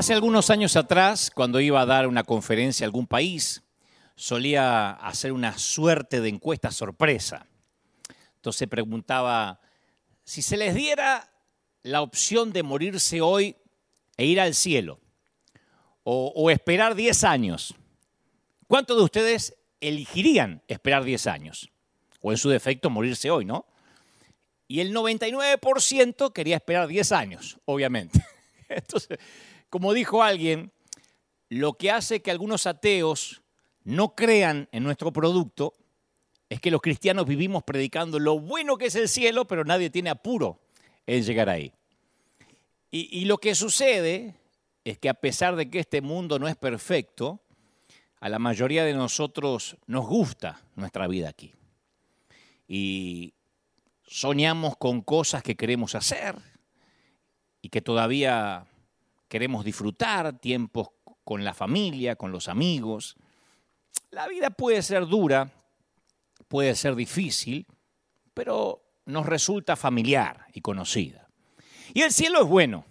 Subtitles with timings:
[0.00, 3.62] Hace algunos años atrás, cuando iba a dar una conferencia a algún país,
[4.16, 7.46] solía hacer una suerte de encuesta sorpresa.
[8.36, 9.60] Entonces preguntaba,
[10.24, 11.30] si se les diera
[11.82, 13.56] la opción de morirse hoy
[14.16, 15.00] e ir al cielo,
[16.02, 17.74] o, esperar 10 años,
[18.68, 21.70] ¿cuántos de ustedes elegirían esperar 10 años?
[22.22, 23.66] O en su defecto morirse hoy, ¿no?
[24.66, 28.24] Y el 99% quería esperar 10 años, obviamente.
[28.70, 29.18] Entonces,
[29.70, 30.72] como dijo alguien,
[31.48, 33.42] lo que hace que algunos ateos
[33.84, 35.72] no crean en nuestro producto
[36.48, 40.10] es que los cristianos vivimos predicando lo bueno que es el cielo, pero nadie tiene
[40.10, 40.60] apuro
[41.06, 41.72] en llegar ahí.
[42.92, 44.34] Y, lo que sucede
[44.82, 47.40] es que a pesar de que este mundo no es perfecto,
[48.18, 51.52] a la mayoría de nosotros nos gusta nuestra vida aquí.
[52.66, 53.32] Y
[54.04, 56.34] soñamos con cosas que queremos hacer
[57.62, 58.66] y que todavía
[59.30, 60.88] queremos disfrutar, tiempos
[61.22, 63.16] con la familia, con los amigos.
[64.10, 65.52] La vida puede ser dura,
[66.48, 67.64] puede ser difícil,
[68.34, 71.28] pero nos resulta familiar y conocida.
[71.94, 72.84] Y el cielo es bueno,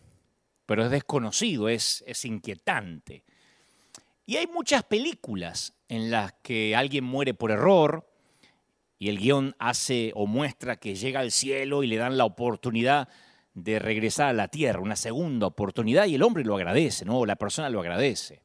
[0.65, 3.25] pero es desconocido, es, es inquietante.
[4.25, 8.09] Y hay muchas películas en las que alguien muere por error
[8.97, 13.09] y el guion hace o muestra que llega al cielo y le dan la oportunidad
[13.63, 17.25] de regresar a la tierra, una segunda oportunidad, y el hombre lo agradece, ¿no?
[17.25, 18.41] La persona lo agradece.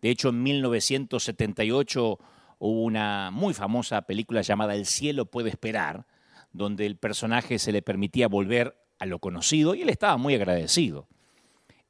[0.00, 2.18] De hecho, en 1978
[2.58, 6.06] hubo una muy famosa película llamada El cielo puede esperar,
[6.52, 11.06] donde el personaje se le permitía volver a lo conocido y él estaba muy agradecido.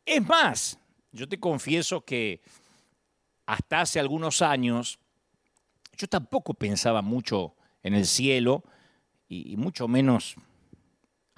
[0.06, 0.78] Es más,
[1.12, 2.40] yo te confieso que
[3.46, 4.98] hasta hace algunos años
[5.96, 8.64] yo tampoco pensaba mucho en el cielo
[9.28, 10.36] y, mucho menos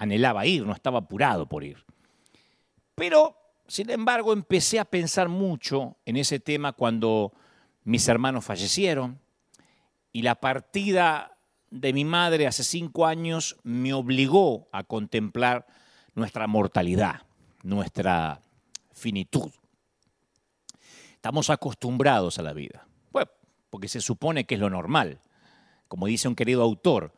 [0.03, 1.83] anhelaba ir, no estaba apurado por ir.
[2.95, 3.35] Pero,
[3.67, 7.33] sin embargo, empecé a pensar mucho en ese tema cuando
[7.83, 9.19] mis hermanos fallecieron
[10.11, 11.37] y la partida
[11.69, 15.65] de mi madre hace cinco años me obligó a contemplar
[16.13, 17.23] nuestra mortalidad,
[17.63, 18.41] nuestra
[18.93, 19.51] finitud.
[21.15, 23.31] Estamos acostumbrados a la vida, bueno,
[23.69, 25.19] porque se supone que es lo normal.
[25.87, 27.13] Como dice un querido autor,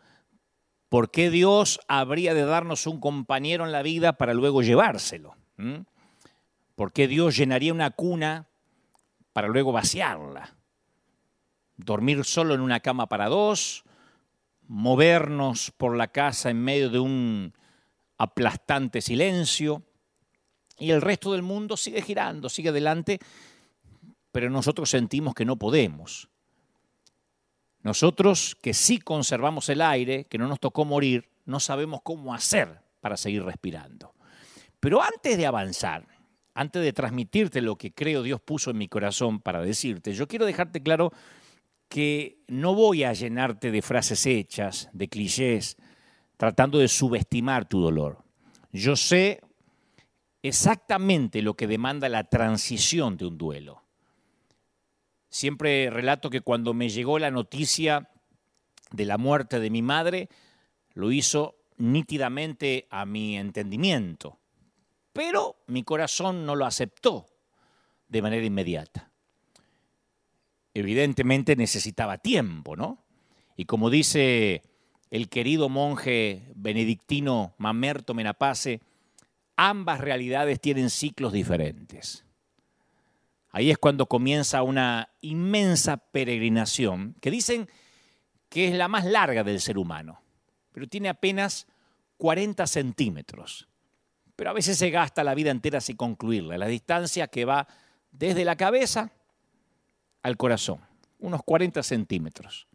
[0.90, 5.36] ¿Por qué Dios habría de darnos un compañero en la vida para luego llevárselo?
[5.58, 5.82] ¿Mm?
[6.76, 8.48] ¿Por qué Dios llenaría una cuna
[9.34, 10.56] para luego vaciarla?
[11.78, 13.84] Dormir solo en una cama para dos,
[14.68, 17.54] movernos por la casa en medio de un
[18.18, 19.84] aplastante silencio
[20.78, 23.20] y el resto del mundo sigue girando, sigue adelante,
[24.32, 26.30] pero nosotros sentimos que no podemos.
[27.86, 32.82] Nosotros que sí conservamos el aire, que no nos tocó morir, no sabemos cómo hacer
[33.00, 34.16] para seguir respirando.
[34.80, 36.08] Pero antes de avanzar,
[36.56, 40.48] antes de transmitirte lo que creo Dios puso en mi corazón para decirte, yo quiero
[40.48, 41.12] dejarte claro
[41.88, 45.78] que no voy a llenarte de frases hechas, de clichés,
[46.38, 48.24] tratando de subestimar tu dolor.
[48.72, 49.42] Yo sé
[50.42, 53.85] exactamente lo que demanda la transición de un duelo.
[55.36, 58.10] Siempre relato que cuando me llegó la noticia
[58.92, 60.30] de la muerte de mi madre,
[60.94, 64.40] lo hizo nítidamente a mi entendimiento,
[65.12, 67.26] pero mi corazón no lo aceptó
[68.08, 69.12] de manera inmediata.
[70.74, 73.04] Evidentemente necesitaba tiempo, ¿no?
[73.58, 74.64] Y como dice
[75.12, 78.80] el querido monje benedictino Mamerto Menapace,
[79.58, 82.25] ambas realidades tienen ciclos diferentes.
[83.56, 87.70] Ahí es cuando comienza una inmensa peregrinación que dicen
[88.50, 90.22] que es la más larga del ser humano,
[90.74, 91.66] pero tiene apenas
[92.18, 93.70] 40 centímetros.
[94.36, 97.66] Pero a veces se gasta la vida entera sin concluirla, la distancia que va
[98.12, 99.14] desde la cabeza
[100.22, 100.82] al corazón,
[101.20, 102.68] unos 40 centímetros.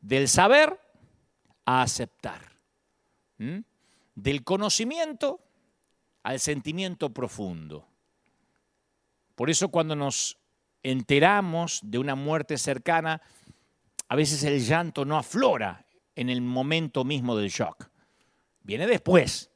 [0.00, 0.78] Del saber
[1.64, 2.52] a aceptar.
[4.14, 5.40] Del conocimiento
[6.22, 7.88] al sentimiento profundo.
[9.34, 10.38] Por eso cuando nos
[10.82, 13.22] enteramos de una muerte cercana,
[14.08, 15.86] a veces el llanto no aflora
[16.16, 17.88] en el momento mismo del shock.
[18.62, 19.50] Viene después,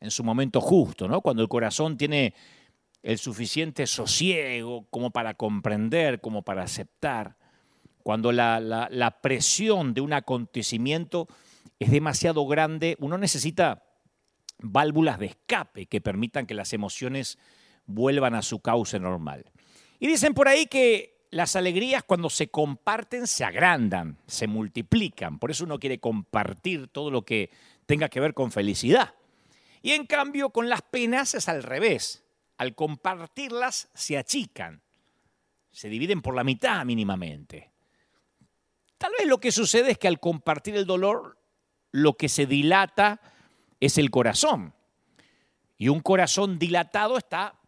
[0.00, 1.20] en su momento justo, ¿no?
[1.20, 2.34] Cuando el corazón tiene
[3.02, 7.36] el suficiente sosiego como para comprender, como para aceptar.
[8.02, 11.28] Cuando la, la presión de un acontecimiento
[11.78, 13.84] es demasiado grande, uno necesita
[14.58, 17.38] válvulas de escape que permitan que las emociones
[17.86, 19.44] vuelvan a su cauce normal.
[19.98, 25.38] Y dicen por ahí que las alegrías cuando se comparten se agrandan, se multiplican.
[25.38, 27.50] Por eso uno quiere compartir todo lo que
[27.86, 29.14] tenga que ver con felicidad.
[29.82, 32.22] Y en cambio con las penas es al revés.
[32.58, 34.80] al compartirlas se achican,
[35.70, 37.70] se dividen por la mitad mínimamente.
[38.96, 41.38] Tal vez lo que sucede es que al compartir el dolor,
[41.92, 43.20] lo que se dilata
[43.78, 44.74] es el corazón.
[45.76, 47.60] Y un corazón dilatado está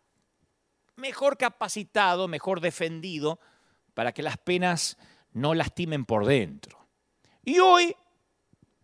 [0.98, 3.40] mejor capacitado, mejor defendido
[3.94, 4.98] para que las penas
[5.32, 6.86] no lastimen por dentro.
[7.44, 7.94] Y hoy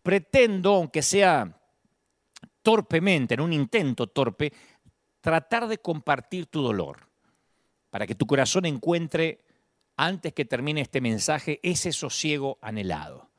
[0.02, 1.61] pretendo, aunque sea
[2.62, 4.52] torpemente, en un intento torpe,
[5.20, 7.08] tratar de compartir tu dolor,
[7.90, 9.44] para que tu corazón encuentre,
[9.96, 13.31] antes que termine este mensaje, ese sosiego anhelado.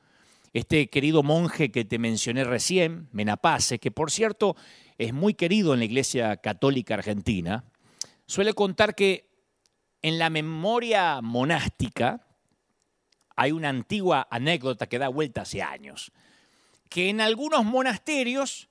[0.53, 4.55] Este querido monje que te mencioné recién, Menapace, que por cierto
[4.97, 7.65] es muy querido en la Iglesia Católica Argentina,
[8.25, 9.29] suele contar que
[10.01, 12.25] en la memoria monástica
[13.35, 16.11] hay una antigua anécdota que da vuelta hace años,
[16.89, 18.69] que en algunos monasterios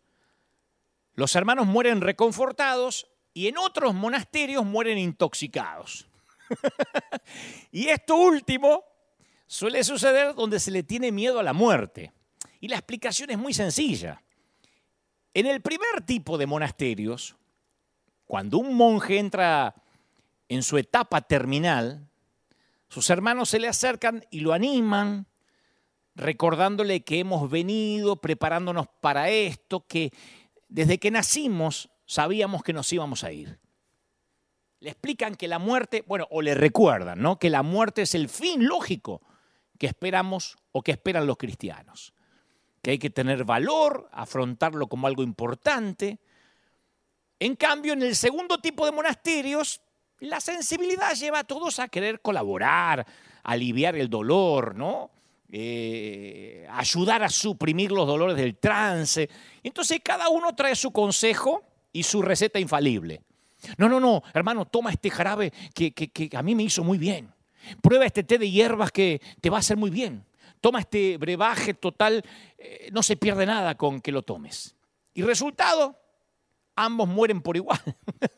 [1.15, 6.07] los hermanos mueren reconfortados y en otros monasterios mueren intoxicados.
[7.73, 8.85] y esto último
[9.47, 12.13] suele suceder donde se le tiene miedo a la muerte.
[12.61, 14.23] Y la explicación es muy sencilla.
[15.35, 17.37] En el primer tipo de monasterios,
[18.27, 19.75] cuando un monje entra
[20.49, 22.09] en su etapa terminal,
[22.89, 25.27] sus hermanos se le acercan y lo animan,
[26.15, 30.13] recordándole que hemos venido preparándonos para esto, que
[30.69, 33.59] desde que nacimos sabíamos que nos íbamos a ir.
[34.81, 37.39] Le explican que la muerte, bueno, o le recuerdan, ¿no?
[37.39, 39.23] Que la muerte es el fin lógico
[39.79, 42.13] que esperamos o que esperan los cristianos.
[42.83, 46.21] Que hay que tener valor, afrontarlo como algo importante.
[47.45, 49.83] En cambio, en el segundo tipo de monasterios,
[50.21, 53.07] la sensibilidad lleva a todos a querer colaborar,
[53.43, 55.11] aliviar el dolor, ¿no?
[55.53, 59.29] Eh, ayudar a suprimir los dolores del trance.
[59.63, 61.63] Entonces cada uno trae su consejo
[61.93, 63.21] y su receta infalible.
[63.77, 67.31] No, no, no, hermano, toma este jarabe que, a mí me hizo muy bien.
[67.83, 70.25] Prueba este té de hierbas que te va a hacer muy bien.
[70.63, 72.25] Toma este brebaje total,
[72.57, 74.77] eh, no se pierde nada con que lo tomes.
[75.13, 76.04] Y resultado,
[76.77, 77.81] ambos mueren por igual,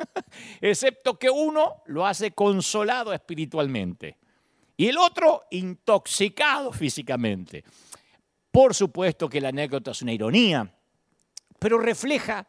[0.60, 4.18] excepto que uno lo hace consolado espiritualmente
[4.76, 7.64] y el otro intoxicado físicamente.
[8.50, 10.74] Por supuesto que la anécdota es una ironía,
[11.58, 12.46] pero refleja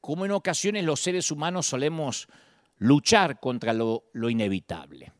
[0.00, 2.28] cómo en ocasiones los seres humanos solemos
[2.78, 5.12] luchar contra lo, inevitable.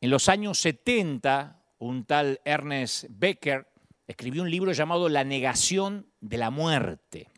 [0.00, 3.68] En los años 70, un tal Ernest Becker
[4.06, 7.31] escribió un libro llamado La negación de la muerte.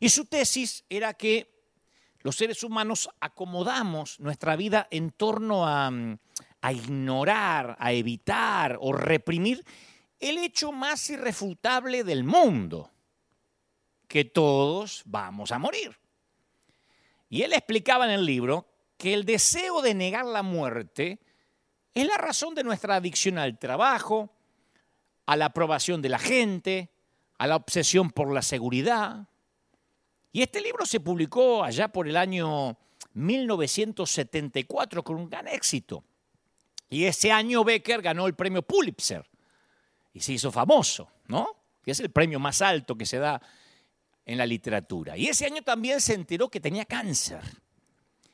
[0.00, 1.58] Y su tesis era que
[2.20, 5.90] los seres humanos acomodamos nuestra vida en torno a,
[6.60, 9.64] a ignorar, a evitar o reprimir
[10.20, 12.90] el hecho más irrefutable del mundo,
[14.08, 15.96] que todos vamos a morir.
[17.28, 18.66] Y él explicaba en el libro
[18.96, 21.20] que el deseo de negar la muerte
[21.94, 24.30] es la razón de nuestra adicción al trabajo,
[25.26, 26.90] a la aprobación de la gente,
[27.38, 29.28] a la obsesión por la seguridad.
[30.38, 32.78] Y este libro se publicó allá por el año
[33.14, 36.04] 1974 con un gran éxito.
[36.88, 39.28] Y ese año Becker ganó el premio Pulitzer
[40.14, 41.56] y se hizo famoso, ¿no?
[41.82, 43.42] Que es el premio más alto que se da
[44.24, 45.16] en la literatura.
[45.16, 47.40] Y ese año también se enteró que tenía cáncer.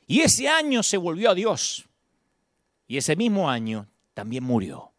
[0.05, 1.87] Y ese año se volvió a Dios.
[2.87, 4.91] Y ese mismo año también murió.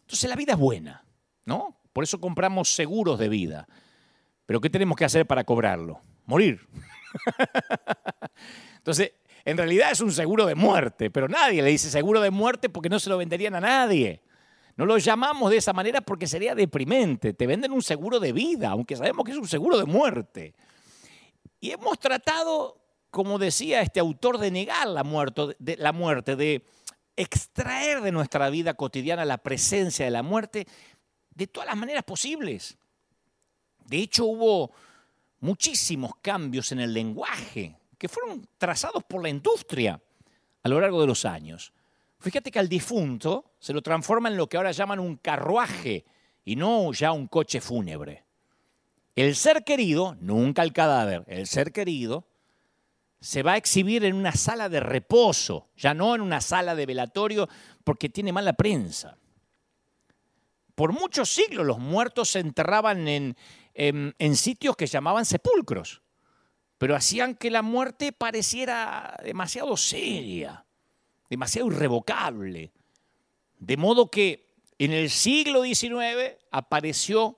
[0.00, 1.04] Entonces la vida es buena,
[1.44, 1.76] ¿no?
[1.92, 3.68] Por eso compramos seguros de vida.
[4.46, 6.00] Pero ¿qué tenemos que hacer para cobrarlo?
[6.26, 6.66] Morir.
[8.76, 9.12] Entonces,
[9.44, 12.88] en realidad es un seguro de muerte, pero nadie le dice seguro de muerte porque
[12.88, 14.22] no se lo venderían a nadie.
[14.76, 17.34] No lo llamamos de esa manera porque sería deprimente.
[17.34, 20.54] Te venden un seguro de vida, aunque sabemos que es un seguro de muerte.
[21.60, 22.80] Y hemos tratado,
[23.10, 26.64] como decía este autor, de negar la muerte, de, la muerte, de
[27.16, 30.66] extraer de nuestra vida cotidiana la presencia de la muerte
[31.34, 32.78] de todas las maneras posibles.
[33.86, 34.72] De hecho, hubo
[35.40, 40.00] muchísimos cambios en el lenguaje que fueron trazados por la industria
[40.62, 41.72] a lo largo de los años.
[42.18, 46.04] Fíjate que al difunto se lo transforma en lo que ahora llaman un carruaje
[46.44, 48.24] y no ya un coche fúnebre.
[49.14, 52.26] El ser querido, nunca el cadáver, el ser querido,
[53.20, 56.86] se va a exhibir en una sala de reposo, ya no en una sala de
[56.86, 57.48] velatorio
[57.84, 59.16] porque tiene mala prensa.
[60.74, 63.36] Por muchos siglos los muertos se enterraban en,
[63.74, 66.02] en, en sitios que llamaban sepulcros
[66.82, 70.66] pero hacían que la muerte pareciera demasiado seria,
[71.30, 72.72] demasiado irrevocable.
[73.60, 74.48] De modo que
[74.78, 77.36] en el siglo XIX apareció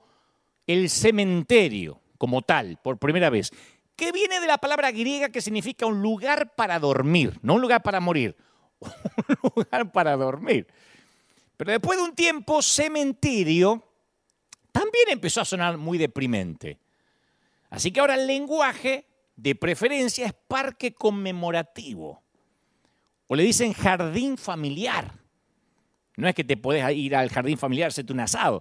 [0.66, 3.50] el cementerio como tal, por primera vez.
[3.96, 7.82] que viene de la palabra griega que significa un lugar para dormir, no un lugar
[7.82, 8.34] para morir,
[8.80, 10.66] un lugar para dormir.
[11.58, 13.84] Pero después de un tiempo, cementerio
[14.74, 16.80] también empezó a sonar muy deprimente.
[17.70, 22.24] Así que ahora el lenguaje de preferencia es parque conmemorativo.
[23.28, 25.12] O le dicen jardín familiar.
[26.16, 28.60] No es que te puedes ir al jardín familiar, hacerte un asado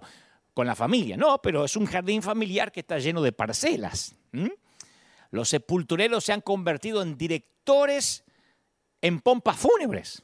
[0.54, 4.14] con la familia, no, pero es un jardín familiar que está lleno de parcelas.
[5.32, 8.22] Los sepultureros se han convertido en directores
[9.00, 10.22] en pompas fúnebres.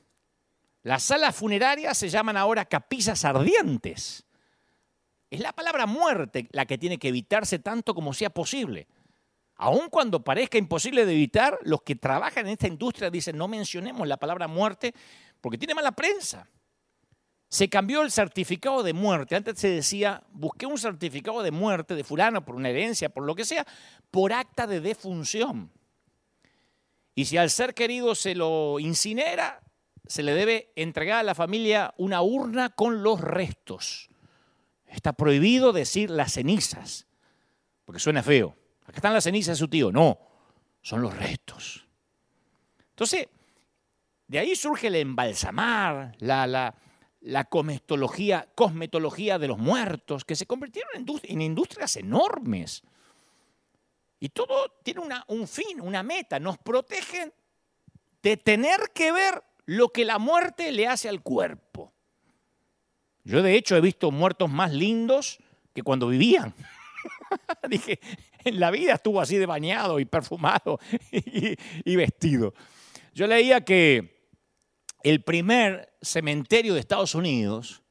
[0.84, 4.24] Las salas funerarias se llaman ahora capillas ardientes.
[5.30, 8.88] Es la palabra muerte la que tiene que evitarse tanto como sea posible.
[9.54, 14.08] Aun cuando parezca imposible de evitar, los que trabajan en esta industria dicen no mencionemos
[14.08, 14.94] la palabra muerte
[15.40, 16.48] porque tiene mala prensa.
[17.48, 19.36] Se cambió el certificado de muerte.
[19.36, 23.34] Antes se decía, busqué un certificado de muerte de fulano por una herencia, por lo
[23.34, 23.66] que sea,
[24.10, 25.70] por acta de defunción.
[27.14, 29.60] Y si al ser querido se lo incinera,
[30.06, 34.09] se le debe entregar a la familia una urna con los restos.
[34.90, 37.06] Está prohibido decir las cenizas,
[37.84, 38.56] porque suena feo.
[38.82, 39.92] Acá están las cenizas de su tío.
[39.92, 40.18] No,
[40.82, 41.86] son los restos.
[42.90, 43.28] Entonces,
[44.26, 46.74] de ahí surge el embalsamar, la, la,
[47.20, 52.82] la cosmetología, cosmetología de los muertos, que se convirtieron en, industrias enormes.
[54.18, 56.38] Y todo tiene un fin, una meta.
[56.40, 57.32] Nos protegen
[58.22, 61.92] de tener que ver lo que la muerte le hace al cuerpo.
[63.24, 65.38] Yo de hecho he visto muertos más lindos
[65.74, 66.54] que cuando vivían.
[67.68, 68.00] Dije,
[68.44, 70.78] en la vida estuvo así de bañado y perfumado
[71.12, 72.54] y, vestido.
[73.14, 74.30] Yo leía que
[75.02, 77.82] el primer cementerio de Estados Unidos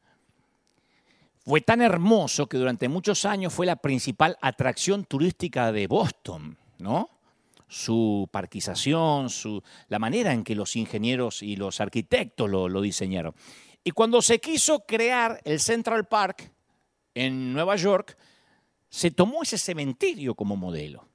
[1.45, 7.09] fue tan hermoso que durante muchos años fue la principal atracción turística de Boston, ¿no?
[7.67, 13.35] Su parquización, su, la manera en que los ingenieros y los arquitectos lo, lo diseñaron.
[13.83, 16.51] Y cuando se quiso crear el Central Park
[17.13, 18.17] en Nueva York,
[18.89, 21.07] se tomó ese cementerio como modelo.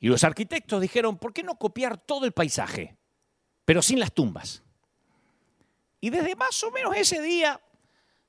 [0.00, 2.96] Y los arquitectos dijeron, ¿por qué no copiar todo el paisaje,
[3.64, 4.62] pero sin las tumbas?
[6.00, 7.58] Y desde más o menos ese día,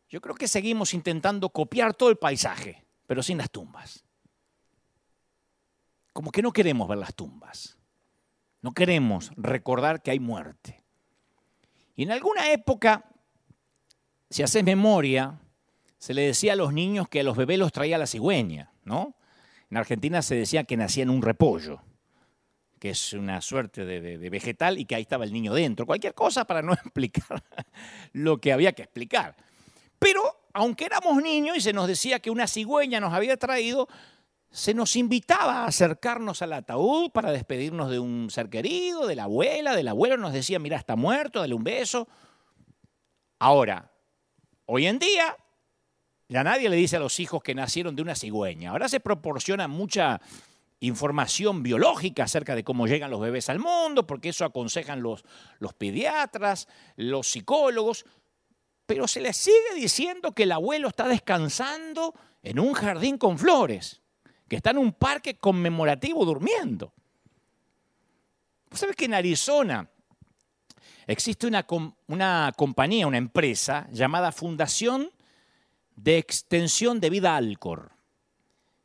[0.07, 4.05] yo creo que seguimos intentando copiar todo el paisaje, pero sin las tumbas.
[6.13, 7.77] Como que no queremos ver las tumbas.
[8.61, 10.84] No queremos recordar que hay muerte.
[11.95, 13.05] Y en alguna época,
[14.29, 15.39] si haces memoria,
[15.97, 19.15] se le decía a los niños que a los bebés los traía la cigüeña, ¿no?
[19.69, 21.81] En Argentina se decía que nacían un repollo,
[22.79, 25.85] que es una suerte de, de, vegetal y que ahí estaba el niño dentro.
[25.85, 27.43] Cualquier cosa para no explicar
[28.13, 29.35] lo que había que explicar.
[29.97, 30.21] Pero
[30.53, 33.87] aunque éramos niños y se nos decía que una cigüeña nos había traído,
[34.55, 39.23] se nos invitaba a acercarnos al ataúd para despedirnos de un ser querido, de la
[39.23, 42.07] abuela, del abuelo, nos decía, mira, está muerto, dale un beso.
[43.37, 43.91] Ahora,
[44.65, 45.35] hoy en día
[46.29, 48.71] ya nadie le dice a los hijos que nacieron de una cigüeña.
[48.71, 50.21] Ahora se proporciona mucha
[50.79, 55.25] información biológica acerca de cómo llegan los bebés al mundo, porque eso aconsejan los,
[55.59, 58.05] los pediatras, los psicólogos,
[58.85, 64.01] pero se les sigue diciendo que el abuelo está descansando en un jardín con flores,
[64.47, 66.93] que está en un parque conmemorativo durmiendo.
[68.71, 69.89] ¿Sabes que en Arizona
[71.07, 71.65] existe una,
[72.07, 75.09] una compañía, una empresa llamada Fundación
[75.95, 77.91] de extensión de vida Alcor,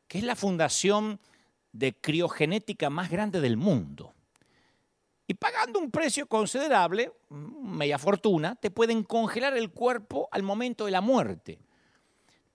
[0.07, 1.19] que es la fundación
[1.73, 4.13] de criogenética más grande del mundo.
[5.27, 10.91] Y pagando un precio considerable, media fortuna, te pueden congelar el cuerpo al momento de
[10.91, 11.59] la muerte.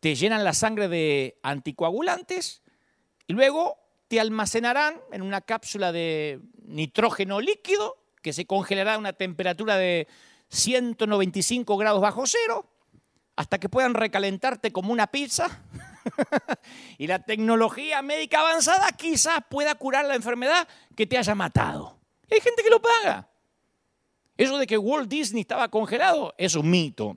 [0.00, 2.62] Te llenan la sangre de anticoagulantes
[3.26, 3.78] y luego
[4.09, 10.09] te almacenarán en una cápsula de nitrógeno líquido que se congelará a una temperatura de
[10.49, 12.71] 195 grados bajo cero
[13.37, 15.62] hasta que puedan recalentarte como una pizza.
[16.99, 20.66] y la tecnología médica avanzada quizás pueda curar la enfermedad
[20.97, 21.99] que te haya matado.
[22.30, 23.28] Hay gente que lo paga.
[24.37, 27.16] Eso de que Walt Disney estaba congelado es un mito.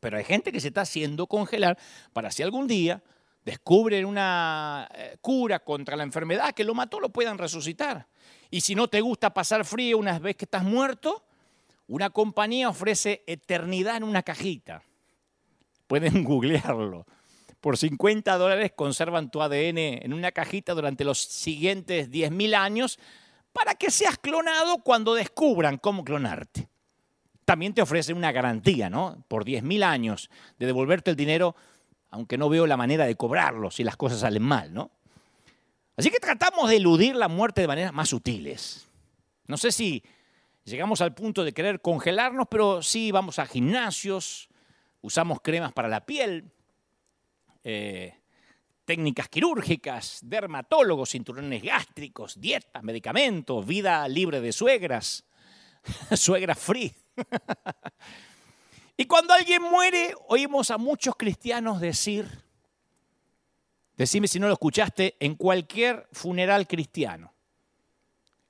[0.00, 1.78] Pero hay gente que se está haciendo congelar
[2.12, 3.02] para si algún día
[3.44, 8.06] descubren una eh, cura contra la enfermedad que lo mató, lo puedan resucitar.
[8.50, 11.24] Y si no te gusta pasar frío una vez que estás muerto,
[11.88, 14.82] una compañía ofrece eternidad en una cajita
[15.90, 17.04] pueden googlearlo.
[17.60, 22.98] Por 50 dólares conservan tu ADN en una cajita durante los siguientes 10.000 años
[23.52, 26.68] para que seas clonado cuando descubran cómo clonarte.
[27.44, 29.24] También te ofrecen una garantía, ¿no?
[29.26, 30.30] Por 10.000 años
[30.60, 31.56] de devolverte el dinero,
[32.10, 34.90] aunque no veo la manera de cobrarlo si las cosas salen mal, ¿no?
[35.96, 38.88] Así que tratamos de eludir la muerte de maneras más sutiles.
[39.46, 40.02] No sé si
[40.64, 44.48] llegamos al punto de querer congelarnos, pero sí vamos a gimnasios,
[45.02, 46.52] usamos cremas para la piel,
[47.64, 48.14] eh,
[48.84, 55.24] técnicas quirúrgicas, dermatólogos, cinturones gástricos, dietas, medicamentos, vida libre de suegras,
[56.16, 56.92] suegra free.
[59.00, 62.28] y cuando alguien muere, oímos a muchos cristianos decir,
[63.96, 67.32] decime si no lo escuchaste, en cualquier funeral cristiano,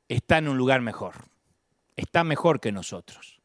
[0.09, 1.29] está en un lugar mejor,
[1.95, 3.41] está mejor que nosotros.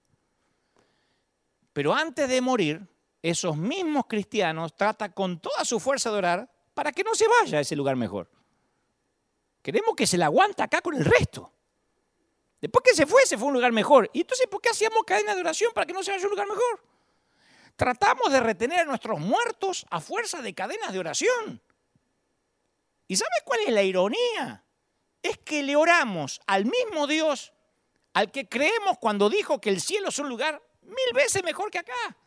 [1.73, 2.87] Pero antes de morir,
[3.21, 7.59] esos mismos cristianos tratan con toda su fuerza de orar para que no se vaya
[7.59, 8.31] a ese lugar mejor.
[9.61, 11.53] Queremos que se la aguante acá con el resto.
[12.59, 14.09] Después que se fue, se fue a un lugar mejor.
[14.11, 16.31] ¿Y entonces por qué hacíamos cadena de oración para que no se vaya a un
[16.31, 16.94] lugar mejor?
[17.75, 21.61] Tratamos de retener a nuestros muertos a fuerza de cadenas de oración.
[23.07, 24.63] ¿Y sabes cuál es la ironía?
[25.21, 27.53] Es que le oramos al mismo Dios
[28.13, 31.79] al que creemos cuando dijo que el cielo es un lugar mil veces mejor que
[31.79, 32.17] acá.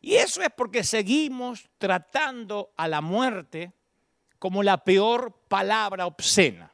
[0.00, 3.72] Y eso es porque seguimos tratando a la muerte
[4.40, 6.71] como la peor palabra obscena.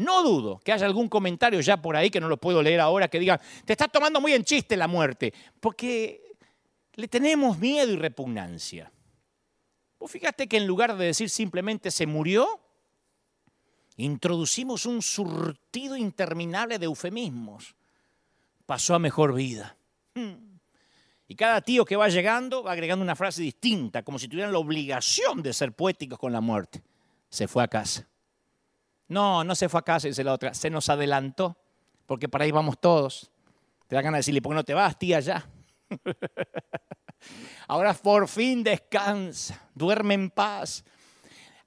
[0.00, 3.08] No dudo que haya algún comentario ya por ahí que no lo puedo leer ahora
[3.08, 6.36] que diga, te estás tomando muy en chiste la muerte, porque
[6.94, 8.90] le tenemos miedo y repugnancia.
[9.98, 12.48] Vos fíjate que en lugar de decir simplemente se murió,
[13.98, 17.76] introducimos un surtido interminable de eufemismos.
[18.64, 19.76] Pasó a mejor vida.
[20.14, 20.56] Hmm.
[21.28, 24.60] Y cada tío que va llegando va agregando una frase distinta, como si tuvieran la
[24.60, 26.82] obligación de ser poéticos con la muerte.
[27.28, 28.08] Se fue a casa.
[29.10, 30.54] No, no se fue a casa, dice la otra.
[30.54, 31.56] Se nos adelantó,
[32.06, 33.32] porque para ahí vamos todos.
[33.88, 35.50] Te da ganas de decirle, ¿por qué no te vas, tía, ya?
[37.66, 40.84] Ahora por fin descansa, duerme en paz.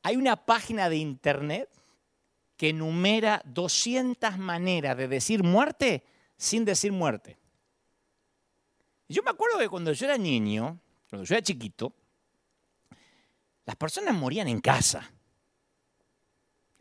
[0.04, 1.70] Hay una página de internet
[2.56, 6.06] que enumera 200 maneras de decir muerte
[6.38, 7.38] sin decir muerte.
[9.10, 10.80] Yo me acuerdo que cuando yo era niño,
[11.10, 11.94] cuando yo era chiquito,
[13.66, 15.12] las personas morían en casa.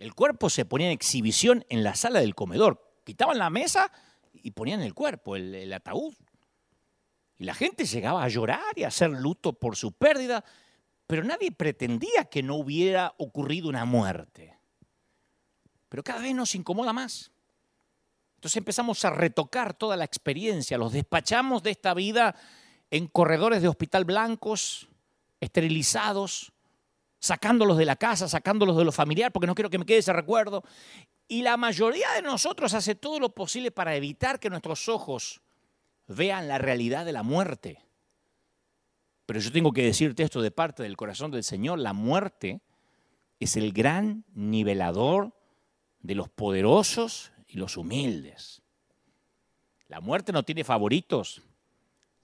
[0.03, 3.01] El cuerpo se ponía en exhibición en la sala del comedor.
[3.05, 3.93] Quitaban la mesa
[4.33, 6.13] y ponían el cuerpo, el, ataúd.
[7.39, 10.45] Y la gente llegaba a llorar y a hacer luto por su pérdida,
[11.07, 14.59] pero nadie pretendía que no hubiera ocurrido una muerte.
[15.89, 17.31] Pero cada vez nos incomoda más.
[18.35, 22.35] Entonces empezamos a retocar toda la experiencia, los despachamos de esta vida
[22.91, 24.89] en corredores de hospital blancos,
[25.39, 26.53] esterilizados,
[27.23, 30.13] sacándolos de la casa, sacándolos de lo familiar, porque no quiero que me quede ese
[30.13, 30.65] recuerdo.
[31.29, 35.41] Y la mayoría de nosotros hace todo lo posible para evitar que nuestros ojos
[36.09, 37.79] vean la realidad de la muerte.
[39.25, 42.61] Pero yo tengo que decirte esto de parte del corazón del Señor, la muerte
[43.39, 45.33] es el gran nivelador
[46.01, 48.63] de los poderosos y los humildes.
[49.87, 51.41] La muerte no tiene favoritos.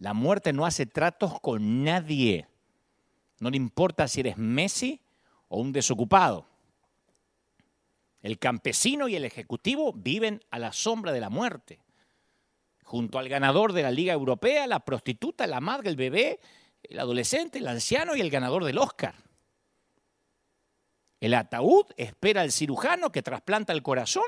[0.01, 2.48] La muerte no hace tratos con nadie.
[3.41, 5.01] No le importa si eres Messi
[5.49, 6.47] o un desocupado.
[8.21, 11.81] El campesino y el ejecutivo viven a la sombra de la muerte.
[12.83, 16.41] Junto al ganador de la Liga Europea, la prostituta, la madre, el bebé,
[16.83, 19.15] el adolescente, el anciano y el ganador del Oscar.
[21.21, 24.25] El ataúd espera al cirujano que trasplanta el corazón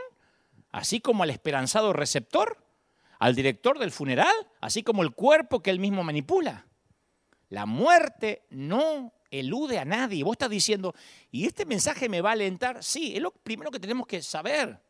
[0.72, 2.64] así como al esperanzado receptor,
[3.18, 6.66] al director del funeral, así como el cuerpo que él mismo manipula.
[7.50, 10.24] La muerte no elude a nadie.
[10.24, 10.94] Vos estás diciendo,
[11.30, 12.82] ¿y este mensaje me va a alentar?
[12.82, 14.80] Sí, es lo primero que tenemos que saber.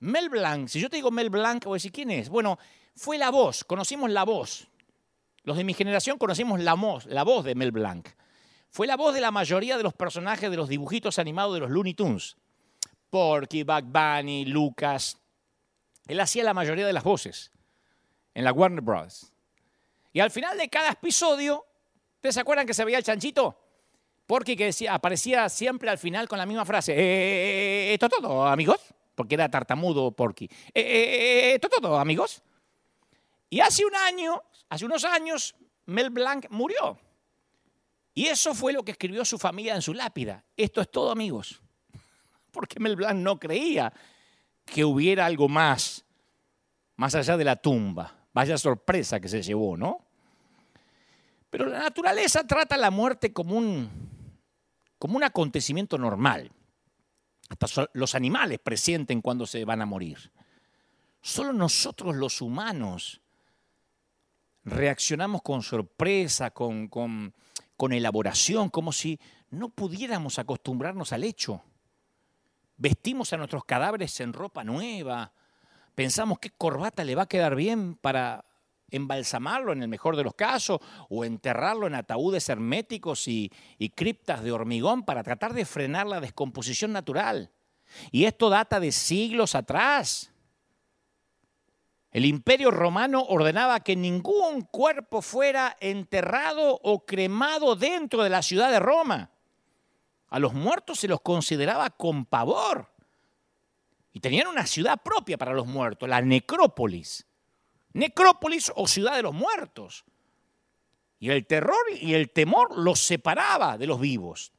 [0.00, 2.28] Mel Blanc, si yo te digo Mel Blanc, voy a decir, ¿quién es?
[2.28, 2.58] Bueno,
[2.96, 4.68] fue la voz, conocimos la voz.
[5.42, 8.08] Los de mi generación conocimos la voz, la voz de Mel Blanc.
[8.70, 11.70] Fue la voz de la mayoría de los personajes de los dibujitos animados de los
[11.70, 12.36] Looney Tunes.
[13.10, 15.18] Porky, Bugs Bunny, Lucas.
[16.08, 17.52] Él hacía la mayoría de las voces
[18.34, 19.33] en la Warner Bros.
[20.14, 21.66] Y al final de cada episodio,
[22.14, 23.58] ¿ustedes se acuerdan que se veía el chanchito?
[24.26, 28.08] Porky que decía, aparecía siempre al final con la misma frase, eh, eh, eh, esto
[28.08, 28.78] todo, amigos,
[29.16, 30.48] porque era tartamudo Porky.
[30.72, 32.42] esto todo, amigos.
[33.50, 36.96] Y hace un año, hace unos años, Mel Blanc murió.
[38.14, 40.44] Y eso fue lo que escribió su familia en su lápida.
[40.56, 41.60] Esto es todo, amigos
[42.52, 43.92] porque Mel Blanc no creía
[44.64, 46.04] que hubiera algo más,
[46.94, 48.23] más allá de la tumba.
[48.34, 50.00] Vaya sorpresa que se llevó, ¿no?
[51.50, 53.88] Pero la naturaleza trata la muerte como un,
[54.98, 56.50] como un acontecimiento normal.
[57.48, 60.32] Hasta los animales presienten cuando se van a morir.
[61.20, 63.20] Solo nosotros los humanos
[64.64, 67.34] reaccionamos con sorpresa, con, con,
[67.76, 69.20] con elaboración, como si
[69.50, 71.62] no pudiéramos acostumbrarnos al hecho.
[72.76, 75.32] Vestimos a nuestros cadáveres en ropa nueva,
[75.94, 78.44] pensamos qué corbata le va a quedar bien para
[78.90, 84.42] embalsamarlo en el mejor de los casos o enterrarlo en ataúdes herméticos y, y, criptas
[84.42, 87.50] de hormigón para tratar de frenar la descomposición natural.
[88.10, 90.30] Y esto data de siglos atrás.
[92.14, 98.70] El imperio romano ordenaba que ningún cuerpo fuera enterrado o cremado dentro de la ciudad
[98.70, 99.32] de Roma.
[100.28, 102.93] A los muertos se los consideraba con pavor.
[104.14, 107.26] Y tenían una ciudad propia para los muertos, la necrópolis.
[107.92, 110.04] Necrópolis o ciudad de los muertos.
[111.18, 114.52] Y el terror y el temor los separaba de los vivos.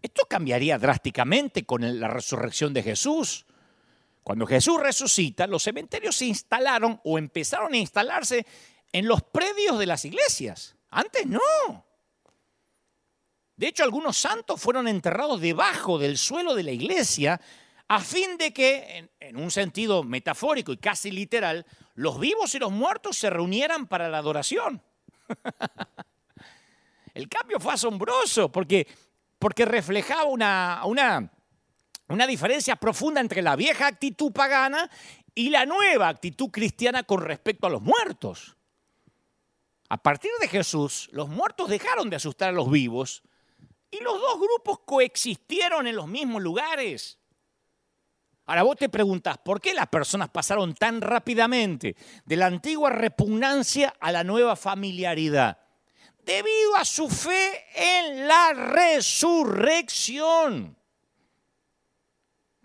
[0.00, 3.46] Esto cambiaría drásticamente con la resurrección de Jesús.
[4.22, 8.46] Cuando Jesús resucita, los cementerios se instalaron o empezaron a instalarse
[8.92, 10.76] en los predios de las iglesias.
[10.90, 11.40] Antes no.
[13.56, 17.40] De hecho, algunos santos fueron enterrados debajo del suelo de la iglesia
[17.88, 22.70] a fin de que, en, un sentido metafórico y casi literal, los vivos y los
[22.70, 24.82] muertos se reunieran para la adoración.
[27.14, 28.86] El cambio fue asombroso porque,
[29.38, 31.32] porque reflejaba una, una
[32.08, 34.90] una diferencia profunda entre la vieja actitud pagana
[35.34, 38.56] y la nueva actitud cristiana con respecto a los muertos.
[39.90, 43.22] A partir de Jesús, los muertos dejaron de asustar a los vivos
[43.90, 47.17] y los dos grupos coexistieron en los mismos lugares.
[48.48, 53.94] Ahora vos te preguntas, ¿por qué las personas pasaron tan rápidamente de la antigua repugnancia
[54.00, 55.58] a la nueva familiaridad?
[56.24, 59.98] Debido a su fe en la resurrección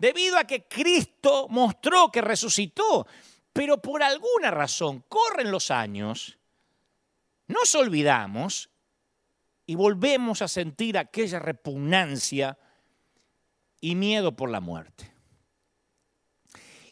[0.04, 3.06] debido a que Cristo mostró que resucitó.
[3.54, 6.38] Pero por alguna razón corren los años,
[7.46, 8.68] nos olvidamos
[9.64, 12.58] y volvemos a sentir aquella repugnancia
[13.80, 15.13] y miedo por la muerte.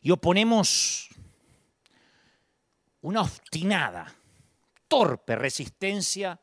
[0.03, 1.09] Y oponemos
[3.03, 4.15] una obstinada,
[4.89, 6.41] torpe resistencia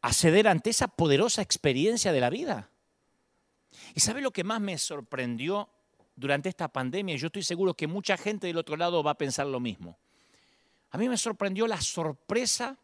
[0.00, 2.70] a ceder ante esa poderosa experiencia de la vida.
[3.94, 5.68] ¿Y sabe lo que más me sorprendió
[6.16, 7.16] durante esta pandemia?
[7.16, 9.98] Yo estoy seguro que mucha gente del otro lado va a pensar lo mismo.
[10.90, 12.78] A mí me sorprendió la sorpresa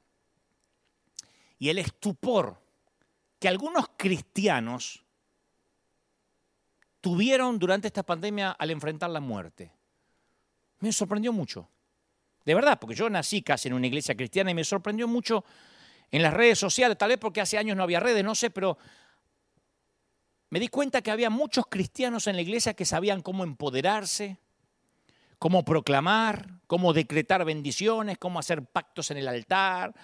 [1.59, 2.61] y el estupor
[3.39, 5.05] que algunos cristianos
[7.01, 9.73] tuvieron durante esta pandemia al enfrentar la muerte.
[10.81, 11.69] Me sorprendió mucho.
[12.45, 15.45] De verdad, porque yo nací casi en una iglesia cristiana y me sorprendió mucho
[16.11, 18.79] en las redes sociales, tal vez porque hace años no había redes, no sé, pero
[20.49, 24.39] me di cuenta que había muchos cristianos en la iglesia que sabían cómo empoderarse,
[25.39, 29.95] cómo proclamar, cómo decretar bendiciones, cómo hacer pactos en el altar,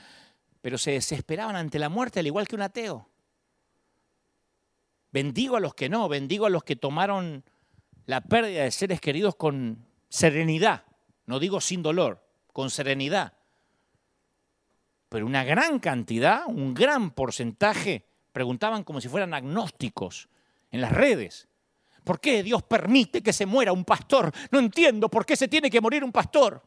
[0.60, 3.08] pero se desesperaban ante la muerte al igual que un ateo.
[5.16, 7.42] Bendigo a los que no, bendigo a los que tomaron
[8.04, 10.84] la pérdida de seres queridos con serenidad,
[11.24, 13.32] no digo sin dolor, con serenidad.
[15.08, 20.28] Pero una gran cantidad, un gran porcentaje, preguntaban como si fueran agnósticos,
[20.70, 21.48] en las redes.
[22.04, 24.30] ¿Por qué Dios permite que se muera un pastor?
[24.50, 26.62] No entiendo por qué se tiene que morir un pastor.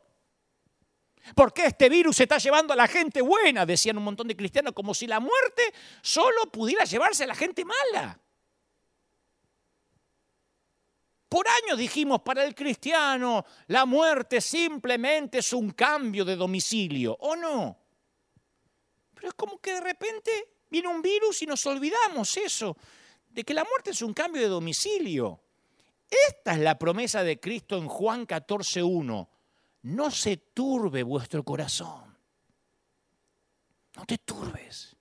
[1.36, 3.68] ¿Por qué este virus se está llevando a la gente buena?
[3.68, 7.64] Decían un montón de cristianos, como si la muerte solo pudiera llevarse a la gente
[7.64, 8.20] mala.
[11.30, 17.36] Por años dijimos, para el cristiano, la muerte simplemente es un cambio de domicilio, ¿o
[17.36, 17.78] no?
[19.14, 20.32] Pero es como que de repente
[20.72, 22.76] viene un virus y nos olvidamos eso
[23.30, 25.40] de que la muerte es un cambio de domicilio.
[26.10, 29.28] Esta es la promesa de Cristo en Juan 14.1.
[29.84, 32.18] No se turbe vuestro corazón.
[33.96, 34.96] No te turbes.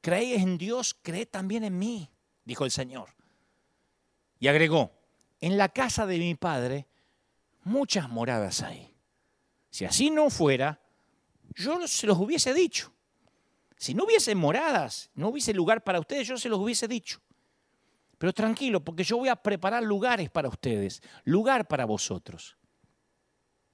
[0.00, 2.10] Creéis en Dios, cree también en mí,
[2.44, 3.10] dijo el Señor.
[4.44, 4.92] Y agregó,
[5.40, 6.86] en la casa de mi Padre
[7.62, 8.94] muchas moradas hay.
[9.70, 10.82] Si así no fuera,
[11.54, 12.92] yo se los hubiese dicho.
[13.78, 17.22] Si no hubiese moradas, no hubiese lugar para ustedes, yo se los hubiese dicho.
[18.18, 22.58] Pero tranquilo, porque yo voy a preparar lugares para ustedes, lugar para vosotros.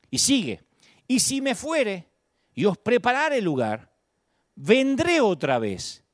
[0.09, 0.63] Y sigue,
[1.09, 2.13] y si me fuere
[2.55, 3.93] y os preparare lugar,
[4.55, 6.05] vendré otra vez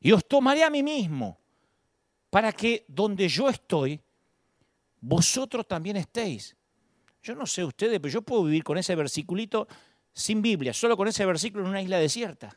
[0.00, 1.41] y os tomaré a mí mismo,
[2.32, 4.00] para que donde yo estoy,
[5.02, 6.56] vosotros también estéis.
[7.22, 9.68] Yo no sé ustedes, pero yo puedo vivir con ese versiculito
[10.14, 12.56] sin Biblia, solo con ese versículo en una isla desierta.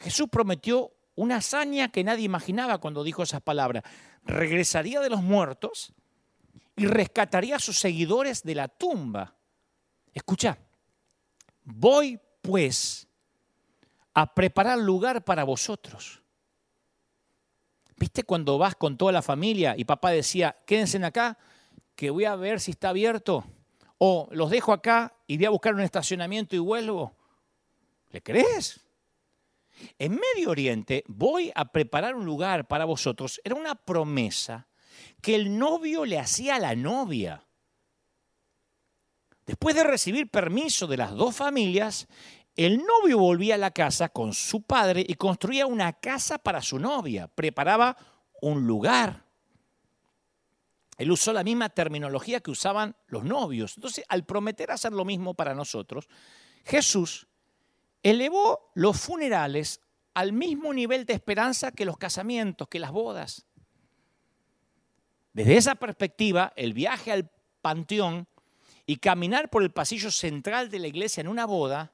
[0.00, 3.84] Jesús prometió una hazaña que nadie imaginaba cuando dijo esas palabras.
[4.22, 5.92] Regresaría de los muertos
[6.74, 9.36] y rescataría a sus seguidores de la tumba.
[10.14, 10.56] Escucha,
[11.64, 13.06] voy pues
[14.14, 16.23] a preparar lugar para vosotros.
[17.96, 21.38] ¿Viste cuando vas con toda la familia y papá decía, quédense acá,
[21.94, 23.44] que voy a ver si está abierto?
[23.98, 27.16] O los dejo acá y voy a buscar un estacionamiento y vuelvo.
[28.10, 28.80] ¿Le crees?
[29.98, 33.40] En Medio Oriente voy a preparar un lugar para vosotros.
[33.44, 34.68] Era una promesa
[35.20, 37.44] que el novio le hacía a la novia.
[39.46, 42.08] Después de recibir permiso de las dos familias,
[42.56, 46.78] el novio volvía a la casa con su padre y construía una casa para su
[46.78, 47.96] novia, preparaba
[48.40, 49.24] un lugar.
[50.96, 53.76] Él usó la misma terminología que usaban los novios.
[53.76, 56.08] Entonces, al prometer hacer lo mismo para nosotros,
[56.64, 57.26] Jesús
[58.02, 59.80] elevó los funerales
[60.12, 63.46] al mismo nivel de esperanza que los casamientos, que las bodas.
[65.32, 68.28] Desde esa perspectiva, el viaje al panteón
[68.86, 71.93] y caminar por el pasillo central de la iglesia en una boda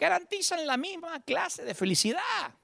[0.00, 2.54] garantizan la misma clase de felicidad.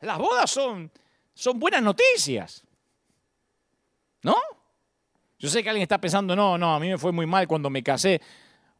[0.00, 0.90] Las bodas son,
[1.34, 2.64] son buenas noticias.
[4.22, 4.34] ¿No?
[5.38, 7.68] Yo sé que alguien está pensando, no, no, a mí me fue muy mal cuando
[7.68, 8.22] me casé.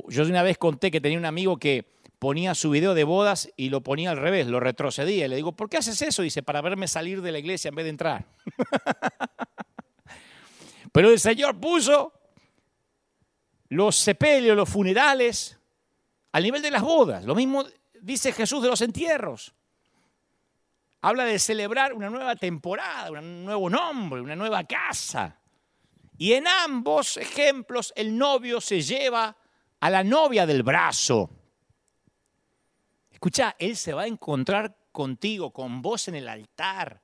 [0.08, 1.84] Yo una vez conté que tenía un amigo que
[2.18, 5.26] ponía su video de bodas y lo ponía al revés, lo retrocedía.
[5.26, 6.22] Y le digo, ¿por qué haces eso?
[6.22, 8.24] Dice, para verme salir de la iglesia en vez de entrar.
[10.92, 12.14] Pero el Señor puso
[13.68, 15.57] los sepelios, los funerales,
[16.32, 17.24] al nivel de las bodas.
[17.24, 17.64] Lo mismo
[18.00, 19.54] dice Jesús de los entierros.
[21.00, 25.38] Habla de celebrar una nueva temporada, un nuevo nombre, una nueva casa.
[26.16, 29.36] Y en ambos ejemplos el novio se lleva
[29.80, 31.30] a la novia del brazo.
[33.10, 37.00] Escucha, Él se va a encontrar contigo, con vos en el altar.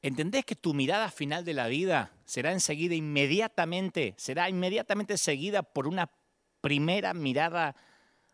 [0.00, 5.88] ¿Entendés que tu mirada final de la vida será enseguida inmediatamente, será inmediatamente seguida por
[5.88, 6.06] una
[6.60, 7.74] primera mirada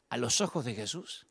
[0.09, 1.27] a los ojos de Jesús?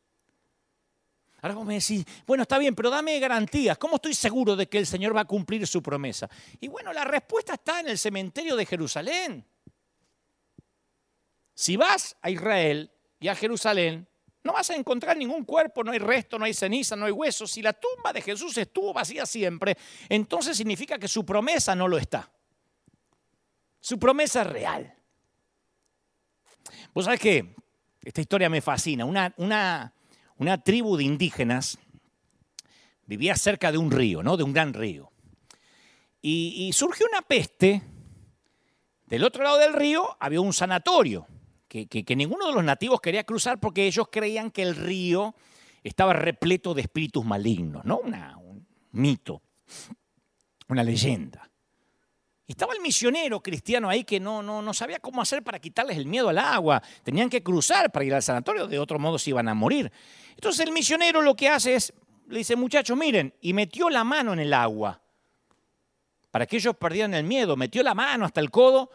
[1.44, 3.76] Ahora vos me decís, bueno, está bien, pero dame garantías.
[3.76, 6.28] ¿Cómo estoy seguro de que el Señor va a cumplir su promesa?
[6.58, 9.44] Y bueno, la respuesta está en el cementerio de Jerusalén.
[11.54, 14.08] Si vas a Israel y a Jerusalén,
[14.42, 17.50] no vas a encontrar ningún cuerpo, no hay resto, no hay ceniza, no hay huesos.
[17.50, 19.76] Si la tumba de Jesús estuvo vacía siempre,
[20.08, 22.30] entonces significa que su promesa no lo está.
[23.80, 24.94] Su promesa es real.
[26.92, 27.54] Vos sabés que
[28.02, 29.04] esta historia me fascina.
[29.04, 29.94] Una, una,
[30.36, 31.78] una tribu de indígenas
[33.06, 34.36] vivía cerca de un río, ¿no?
[34.36, 35.10] De un gran río.
[36.20, 37.82] Y, surgió una peste.
[39.06, 41.26] Del otro lado del río había un sanatorio
[41.68, 45.34] que, que, ninguno de los nativos quería cruzar porque ellos creían que el río
[45.82, 47.98] estaba repleto de espíritus malignos, ¿no?
[47.98, 49.42] Un mito,
[50.68, 51.50] una leyenda.
[52.46, 55.96] Y estaba el misionero cristiano ahí que no, no, no sabía cómo hacer para quitarles
[55.96, 56.82] el miedo al agua.
[57.02, 59.90] Tenían que cruzar para ir al sanatorio, de otro modo se iban a morir.
[60.34, 61.92] Entonces el misionero lo que hace es,
[62.28, 65.00] le dice, muchachos, miren, y metió la mano en el agua
[66.30, 67.56] para que ellos perdieran el miedo.
[67.56, 68.90] Metió la mano hasta el codo,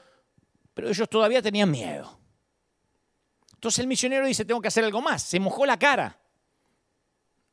[0.73, 2.19] pero ellos todavía tenían miedo.
[3.53, 5.23] Entonces el misionero dice, tengo que hacer algo más.
[5.23, 6.19] Se mojó la cara.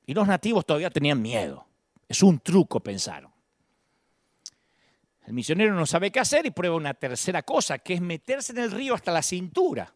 [0.04, 1.66] Y los nativos todavía tenían miedo.
[2.08, 3.35] Es un truco, pensaron.
[5.26, 8.58] El misionero no sabe qué hacer y prueba una tercera cosa, que es meterse en
[8.58, 9.92] el río hasta la cintura.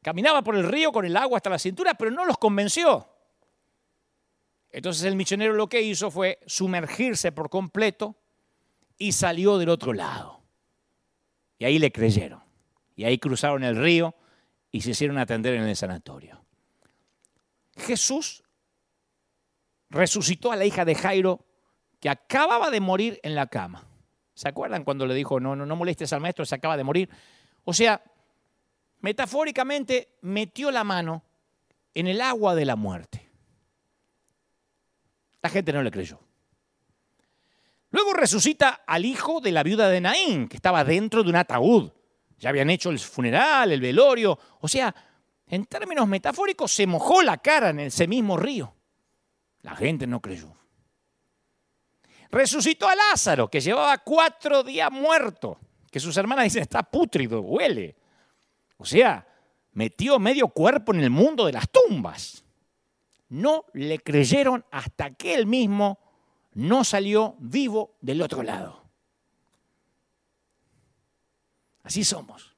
[0.00, 3.08] Caminaba por el río con el agua hasta la cintura, pero no los convenció.
[4.70, 8.14] Entonces el misionero lo que hizo fue sumergirse por completo
[8.96, 10.40] y salió del otro lado.
[11.58, 12.40] Y ahí le creyeron.
[12.94, 14.14] Y ahí cruzaron el río
[14.70, 16.44] y se hicieron atender en el sanatorio.
[17.76, 18.44] Jesús
[19.88, 21.44] resucitó a la hija de Jairo
[22.00, 23.86] que acababa de morir en la cama.
[24.34, 27.10] ¿Se acuerdan cuando le dijo, no, no, no molestes al maestro, se acaba de morir?
[27.64, 28.02] O sea,
[29.00, 31.22] metafóricamente metió la mano
[31.92, 33.28] en el agua de la muerte.
[35.42, 36.20] La gente no le creyó.
[37.90, 41.90] Luego resucita al hijo de la viuda de Naín, que estaba dentro de un ataúd.
[42.38, 44.38] Ya habían hecho el funeral, el velorio.
[44.60, 44.94] O sea,
[45.46, 48.74] en términos metafóricos, se mojó la cara en ese mismo río.
[49.62, 50.59] La gente no creyó.
[52.30, 55.58] Resucitó a Lázaro, que llevaba cuatro días muerto,
[55.90, 57.96] que sus hermanas dicen está pútrido, huele.
[58.76, 59.26] O sea,
[59.72, 62.44] metió medio cuerpo en el mundo de las tumbas.
[63.28, 65.98] No le creyeron hasta que él mismo
[66.54, 68.84] no salió vivo del otro lado.
[71.82, 72.54] Así somos.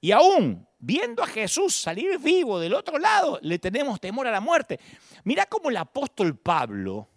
[0.00, 4.40] Y aún viendo a Jesús salir vivo del otro lado, le tenemos temor a la
[4.40, 4.78] muerte.
[5.24, 7.08] Mira cómo el apóstol Pablo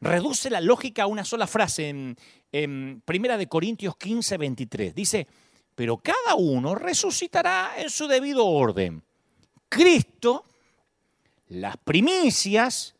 [0.00, 2.16] reduce la lógica a una sola frase en,
[3.04, 4.94] Primera de Corintios 15, 23.
[4.94, 5.26] Dice,
[5.74, 9.02] pero cada uno resucitará en su debido orden.
[9.68, 10.44] Cristo,
[11.48, 12.94] las primicias,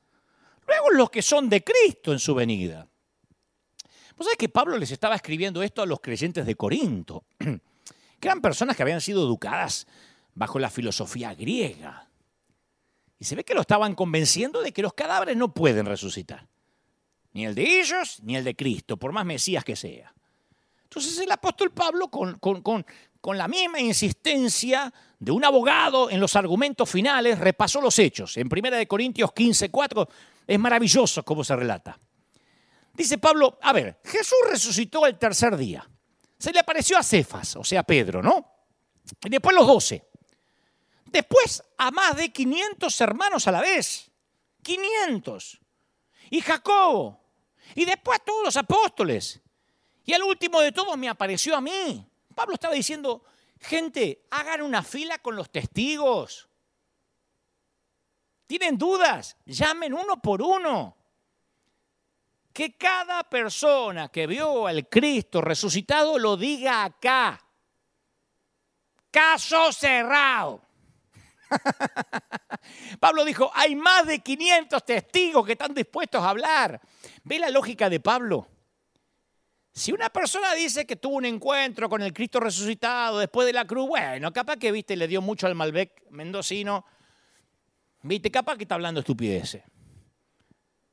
[0.67, 2.87] luego los que son de Cristo en su venida.
[4.15, 8.43] Pues sabés que Pablo les estaba escribiendo esto a los creyentes de Corinto, que eran
[8.43, 9.87] personas que habían sido educadas
[10.35, 12.11] bajo la filosofía griega.
[13.19, 16.47] Y se ve que lo estaban convenciendo de que los cadáveres no pueden resucitar.
[17.37, 20.11] Ni el de ellos, ni el de Cristo, por más Mesías que sea.
[20.85, 26.89] Entonces el apóstol Pablo, con, con, la misma insistencia de un abogado en los argumentos
[26.89, 28.39] finales, repasó los hechos.
[28.39, 30.09] En 1 Corintios 15, 4
[30.47, 32.01] es maravilloso cómo se relata.
[32.95, 35.87] Dice Pablo, a ver, Jesús resucitó el tercer día.
[36.39, 38.51] Se le apareció a Cefas, o sea, Pedro, ¿no?
[39.23, 40.09] Y después los doce.
[41.05, 44.11] Después a más de 500 hermanos a la vez.
[44.63, 45.61] 500.
[46.31, 47.26] Y Jacobo.
[47.75, 49.41] Y después todos los apóstoles.
[50.05, 52.07] Y al último de todos me apareció a mí.
[52.35, 53.25] Pablo estaba diciendo,
[53.61, 56.49] gente, hagan una fila con los testigos.
[58.47, 59.37] ¿Tienen dudas?
[59.45, 60.97] Llamen uno por uno.
[62.53, 67.45] Que cada persona que vio al Cristo resucitado lo diga acá.
[69.11, 70.66] Caso cerrado.
[73.01, 76.81] Pablo dijo, hay más de 500 testigos que están dispuestos a hablar.
[77.25, 78.49] ¿Ve la lógica de Pablo?
[79.73, 83.67] Si una persona dice que tuvo un encuentro con el Cristo resucitado después de la
[83.67, 86.87] cruz, bueno, capaz que, viste, le dio mucho al Malbec mendocino,
[88.03, 89.63] viste, capaz que está hablando estupideces.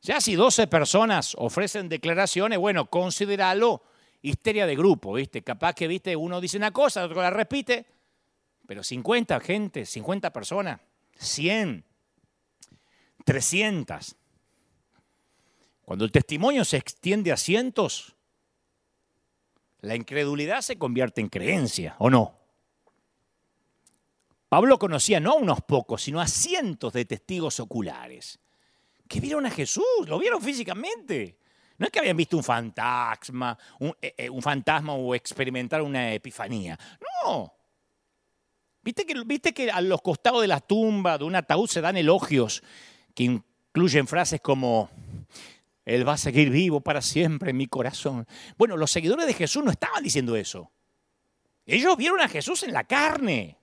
[0.01, 3.83] Ya si 12 personas ofrecen declaraciones, bueno, considéralo
[4.21, 7.85] histeria de grupo, viste, capaz que, viste, uno dice una cosa, otro la repite,
[8.67, 10.79] pero 50 gente, 50 personas,
[11.17, 11.83] 100,
[13.25, 14.15] 300.
[15.83, 18.15] Cuando el testimonio se extiende a cientos,
[19.81, 22.39] la incredulidad se convierte en creencia, ¿o no?
[24.47, 28.39] Pablo conocía no a unos pocos, sino a cientos de testigos oculares
[29.07, 31.37] que vieron a Jesús, lo vieron físicamente.
[31.77, 36.13] No es que habían visto un fantasma, un, eh, eh, un fantasma o experimentar una
[36.13, 36.77] epifanía.
[37.25, 37.53] No,
[38.83, 41.95] ¿Viste que, ¿Viste que a los costados de la tumba, de un ataúd, se dan
[41.95, 42.63] elogios
[43.15, 44.89] que incluyen frases como,
[45.85, 48.27] Él va a seguir vivo para siempre en mi corazón?
[48.57, 50.69] Bueno, los seguidores de Jesús no estaban diciendo eso.
[51.65, 53.57] Ellos vieron a Jesús en la carne.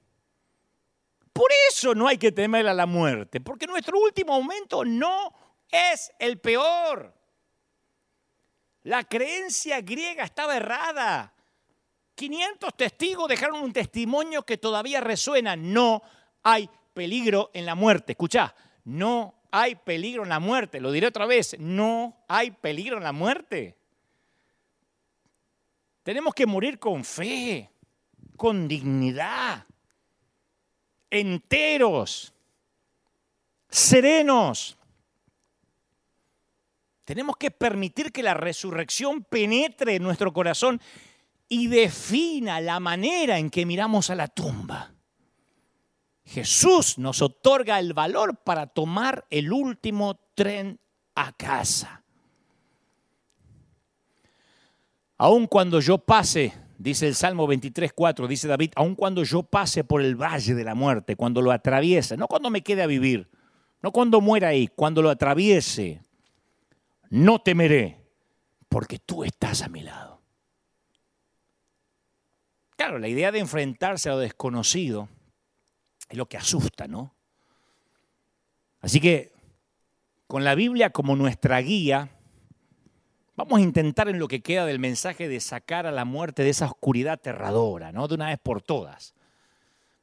[1.35, 5.35] Por eso no hay que temer a la muerte, porque nuestro último momento no
[5.71, 7.15] es el peor.
[8.83, 11.35] La creencia griega estaba errada.
[12.21, 15.57] 500 testigos dejaron un testimonio que todavía resuena.
[15.57, 16.03] No
[16.43, 18.13] hay peligro en la muerte.
[18.13, 18.55] Escucha,
[18.85, 20.83] no hay peligro en la muerte.
[20.83, 23.75] Lo diré otra vez, no hay peligro en la muerte.
[26.03, 27.71] Tenemos que morir con fe,
[28.37, 29.65] con dignidad,
[31.09, 32.35] enteros,
[33.71, 34.77] serenos.
[37.07, 40.83] Tenemos que permitir que la resurrección penetre en nuestro corazón
[41.53, 44.95] y defina la manera en que miramos a la tumba.
[46.25, 50.79] Jesús nos otorga el valor para tomar el último tren
[51.17, 52.05] a casa.
[55.19, 59.83] Aun cuando yo pase, dice el Salmo 23, 4, dice David, aun cuando yo pase
[59.83, 63.29] por el valle de la muerte, cuando lo atraviese, no cuando me quede a vivir,
[63.83, 66.05] no cuando muera ahí, cuando lo atraviese,
[67.09, 68.01] no temeré,
[68.69, 70.10] porque tú estás a mi lado.
[72.81, 75.11] Claro, la idea de enfrentarse a lo desconocido
[76.09, 77.15] es lo que asusta, ¿no?
[78.81, 79.33] Así que
[80.27, 82.09] con la Biblia como nuestra guía,
[83.37, 86.49] vamos a intentar en lo que queda del mensaje de sacar a la muerte de
[86.49, 88.09] esa oscuridad aterradora, ¿no?
[88.09, 89.13] De una vez por todas.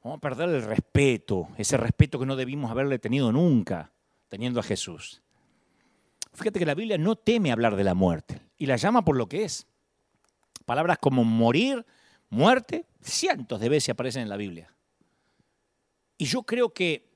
[0.03, 3.91] Vamos a perder el respeto, ese respeto que no debimos haberle tenido nunca,
[4.27, 5.23] teniendo a Jesús.
[6.35, 9.27] Fíjate que la Biblia no teme hablar de la muerte y la llama por lo
[9.27, 9.65] que es.
[10.67, 11.83] Palabras como morir,
[12.29, 14.73] muerte, cientos de veces aparecen en la Biblia.
[16.17, 17.07] Y yo creo que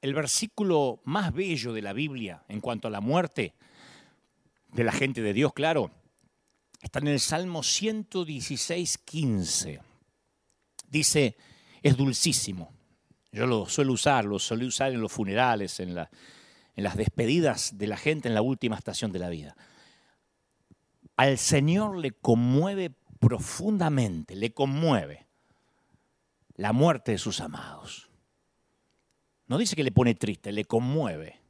[0.00, 3.54] el versículo más bello de la Biblia en cuanto a la muerte
[4.68, 5.90] de la gente de Dios, claro,
[6.80, 9.80] está en el Salmo 116, 15.
[10.88, 11.36] Dice,
[11.82, 12.72] es dulcísimo.
[13.32, 17.86] Yo lo suelo usar, lo suelo usar en los funerales, en, en las despedidas de
[17.86, 19.56] la gente en la última estación de la vida.
[21.16, 22.90] Al Señor le conmueve
[23.20, 25.26] profundamente, le conmueve
[26.56, 28.10] la muerte de sus amados.
[29.46, 31.40] No dice que le pone triste, le conmueve,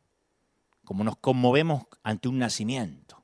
[0.84, 3.22] como nos conmovemos ante un nacimiento.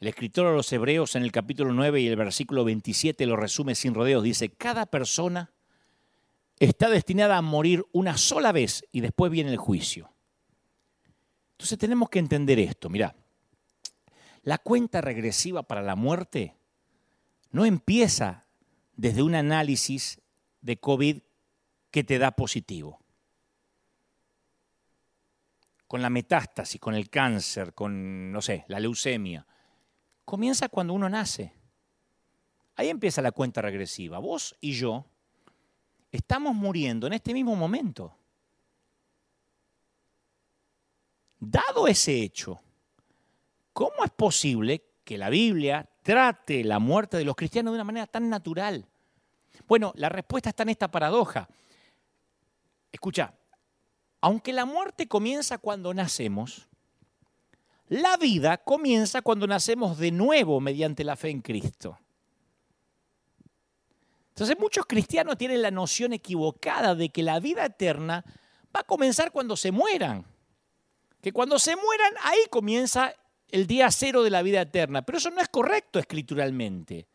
[0.00, 3.74] El escritor a los Hebreos en el capítulo 9 y el versículo 27 lo resume
[3.74, 4.22] sin rodeos.
[4.22, 5.52] Dice, cada persona
[6.58, 10.10] está destinada a morir una sola vez y después viene el juicio.
[11.52, 12.88] Entonces tenemos que entender esto.
[12.88, 13.14] Mira,
[14.42, 16.56] la cuenta regresiva para la muerte
[17.50, 18.46] no empieza
[18.96, 20.20] desde un análisis
[20.60, 21.22] de COVID
[21.90, 23.00] que te da positivo.
[25.86, 29.46] Con la metástasis, con el cáncer, con, no sé, la leucemia.
[30.24, 31.52] Comienza cuando uno nace.
[32.76, 34.18] Ahí empieza la cuenta regresiva.
[34.18, 35.04] Vos y yo
[36.12, 38.16] estamos muriendo en este mismo momento.
[41.40, 42.60] Dado ese hecho,
[43.72, 48.06] ¿cómo es posible que la Biblia trate la muerte de los cristianos de una manera
[48.06, 48.86] tan natural?
[49.66, 51.48] Bueno, la respuesta está en esta paradoja.
[52.92, 53.34] Escucha,
[54.20, 56.68] aunque la muerte comienza cuando nacemos,
[57.88, 61.98] la vida comienza cuando nacemos de nuevo mediante la fe en Cristo.
[64.28, 68.24] Entonces muchos cristianos tienen la noción equivocada de que la vida eterna
[68.74, 70.24] va a comenzar cuando se mueran
[71.20, 73.14] que cuando se mueran, ahí comienza
[73.52, 75.02] el día cero de la vida eterna.
[75.02, 77.06] Pero eso no es correcto escrituralmente.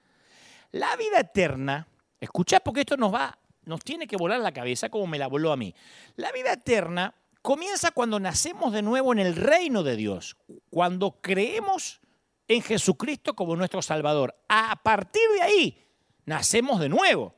[0.71, 1.87] La vida eterna,
[2.19, 5.51] escuchá porque esto nos va, nos tiene que volar la cabeza como me la voló
[5.51, 5.73] a mí.
[6.15, 10.35] La vida eterna comienza cuando nacemos de nuevo en el reino de Dios,
[10.69, 12.01] cuando creemos
[12.47, 14.35] en Jesucristo como nuestro Salvador.
[14.49, 15.87] A partir de ahí,
[16.25, 17.35] nacemos de nuevo.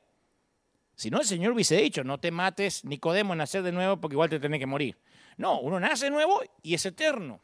[0.96, 4.30] Si no, el Señor hubiese dicho, no te mates, Nicodemo, nacer de nuevo porque igual
[4.30, 4.98] te tenés que morir.
[5.38, 7.40] No, uno nace nuevo y es eterno.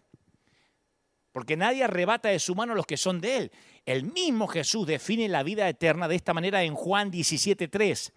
[1.33, 3.51] Porque nadie arrebata de su mano los que son de Él.
[3.85, 8.13] El mismo Jesús define la vida eterna de esta manera en Juan 17.3.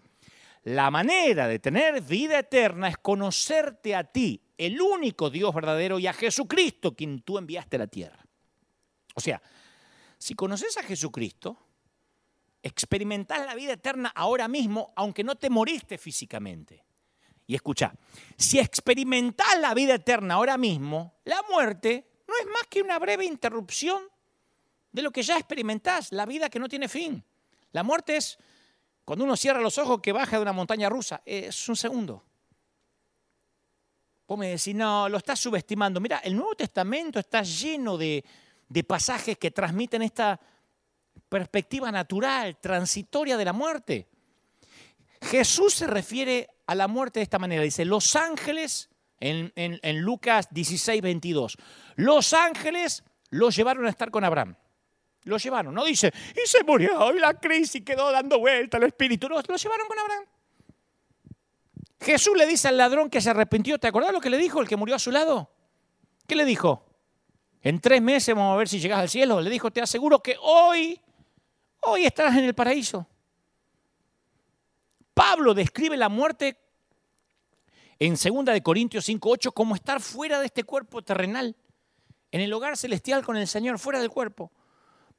[0.63, 6.07] La manera de tener vida eterna es conocerte a ti, el único Dios verdadero, y
[6.07, 8.23] a Jesucristo, quien tú enviaste a la tierra.
[9.15, 9.41] O sea,
[10.19, 11.57] si conoces a Jesucristo,
[12.61, 16.83] experimentás la vida eterna ahora mismo, aunque no te moriste físicamente.
[17.47, 17.95] Y escucha,
[18.37, 23.25] si experimentás la vida eterna ahora mismo, la muerte no es más que una breve
[23.25, 24.03] interrupción
[24.91, 27.23] de lo que ya experimentás, la vida que no tiene fin.
[27.71, 28.37] La muerte es
[29.05, 32.23] cuando uno cierra los ojos que baja de una montaña rusa, es un segundo.
[34.27, 36.01] Vos me decís, no, lo estás subestimando.
[36.01, 38.23] Mira, el Nuevo Testamento está lleno de,
[38.67, 40.39] de pasajes que transmiten esta
[41.29, 44.09] perspectiva natural, transitoria de la muerte.
[45.21, 47.63] Jesús se refiere a la muerte de esta manera.
[47.63, 48.89] Dice, los ángeles,
[49.19, 51.57] en, Lucas 16, 22,
[51.95, 54.55] los ángeles los llevaron a estar con Abraham.
[55.23, 59.27] Los llevaron, no dice, y se murió, y la crisis quedó dando vuelta al espíritu.
[59.27, 60.25] No, los llevaron con Abraham.
[61.99, 64.67] Jesús le dice al ladrón que se arrepintió, ¿te acordás lo que le dijo el
[64.67, 65.51] que murió a su lado?
[66.27, 66.85] ¿Qué le dijo?
[67.61, 69.41] En tres meses vamos a ver si llegas al cielo.
[69.41, 71.01] Le dijo, te aseguro que hoy,
[71.81, 73.07] hoy estarás en el paraíso.
[75.13, 76.66] Pablo describe la muerte
[77.99, 81.55] en 2 de Corintios 5:8 como estar fuera de este cuerpo terrenal,
[82.31, 84.51] en el hogar celestial con el Señor, fuera del cuerpo.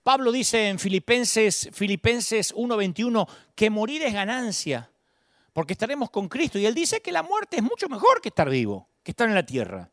[0.03, 4.91] Pablo dice en Filipenses Filipenses 1:21 que morir es ganancia,
[5.53, 8.49] porque estaremos con Cristo y él dice que la muerte es mucho mejor que estar
[8.49, 9.91] vivo, que estar en la tierra.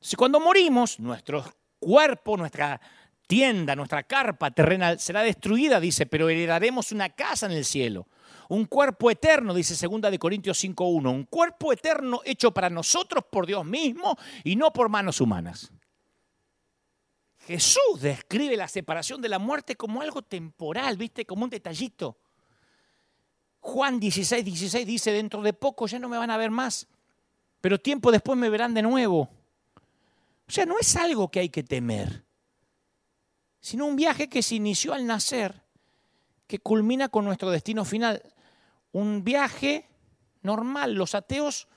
[0.00, 1.44] Si cuando morimos, nuestro
[1.78, 2.80] cuerpo, nuestra
[3.26, 8.06] tienda, nuestra carpa terrenal será destruida, dice, pero heredaremos una casa en el cielo
[8.52, 13.46] un cuerpo eterno, dice 2 de Corintios 5.1, un cuerpo eterno hecho para nosotros por
[13.46, 15.72] Dios mismo y no por manos humanas.
[17.46, 21.24] Jesús describe la separación de la muerte como algo temporal, ¿viste?
[21.24, 22.18] Como un detallito.
[23.60, 26.86] Juan 16, 16 dice, dentro de poco ya no me van a ver más,
[27.62, 29.30] pero tiempo después me verán de nuevo.
[30.46, 32.22] O sea, no es algo que hay que temer,
[33.60, 35.62] sino un viaje que se inició al nacer,
[36.46, 38.22] que culmina con nuestro destino final
[38.92, 39.88] un viaje
[40.42, 40.94] normal.
[40.94, 41.68] Los ateos,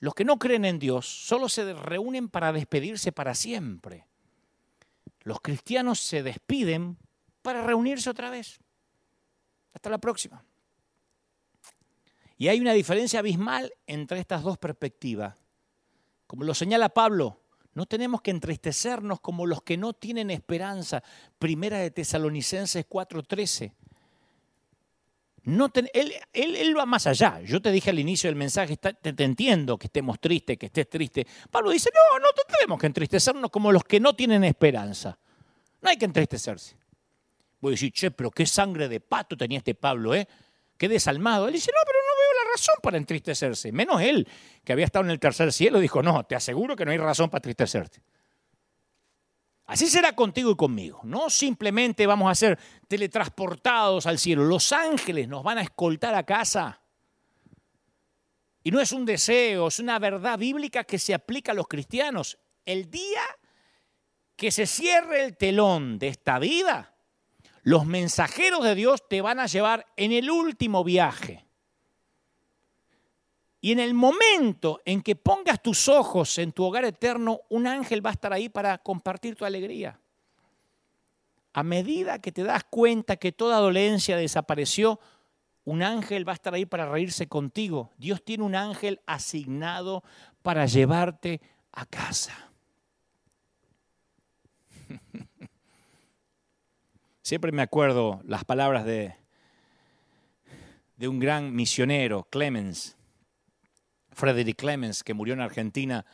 [0.00, 4.06] los que no creen en Dios, solo se reúnen para despedirse para siempre.
[5.22, 6.98] Los cristianos se despiden
[7.42, 8.60] para reunirse otra vez.
[9.72, 10.44] Hasta la próxima.
[12.36, 15.34] Y hay una diferencia abismal entre estas dos perspectivas.
[16.26, 17.40] Como lo señala Pablo,
[17.74, 21.02] no tenemos que entristecernos como los que no tienen esperanza.
[21.38, 23.72] Primera de Tesalonicenses 4:13
[25.44, 27.40] él, va más allá.
[27.42, 31.26] Yo te dije al inicio del mensaje, te, entiendo que estemos tristes, que estés triste.
[31.50, 32.28] Pablo dice, no, no
[32.58, 35.18] tenemos que entristecernos como los que no tienen esperanza.
[35.82, 36.76] No hay que entristecerse.
[37.60, 40.26] Voy a decir, che, pero qué sangre de pato tenía este Pablo, ¿eh?
[40.76, 41.46] Qué desalmado.
[41.46, 43.70] Él dice, no, pero no veo la razón para entristecerse.
[43.70, 44.26] Menos él,
[44.64, 47.30] que había estado en el tercer cielo, dijo, no, te aseguro que no hay razón
[47.30, 48.00] para entristecerte.
[49.66, 51.00] Así será contigo y conmigo.
[51.04, 54.44] No simplemente vamos a ser teletransportados al cielo.
[54.44, 56.80] Los ángeles nos van a escoltar a casa.
[58.62, 62.38] Y no es un deseo, es una verdad bíblica que se aplica a los cristianos.
[62.64, 63.22] El día
[64.36, 66.94] que se cierre el telón de esta vida,
[67.62, 71.46] los mensajeros de Dios te van a llevar en el último viaje.
[73.64, 78.04] Y en el momento en que pongas tus ojos en tu hogar eterno, un ángel
[78.04, 79.98] va a estar ahí para compartir tu alegría.
[81.54, 85.00] A medida que te das cuenta que toda dolencia desapareció,
[85.64, 87.90] un ángel va a estar ahí para reírse contigo.
[87.96, 90.04] Dios tiene un ángel asignado
[90.42, 91.40] para llevarte
[91.72, 92.50] a casa.
[97.22, 99.16] Siempre me acuerdo las palabras de,
[100.98, 102.98] de un gran misionero, Clemens,
[104.14, 106.04] Frederick Clemens, que murió en Argentina,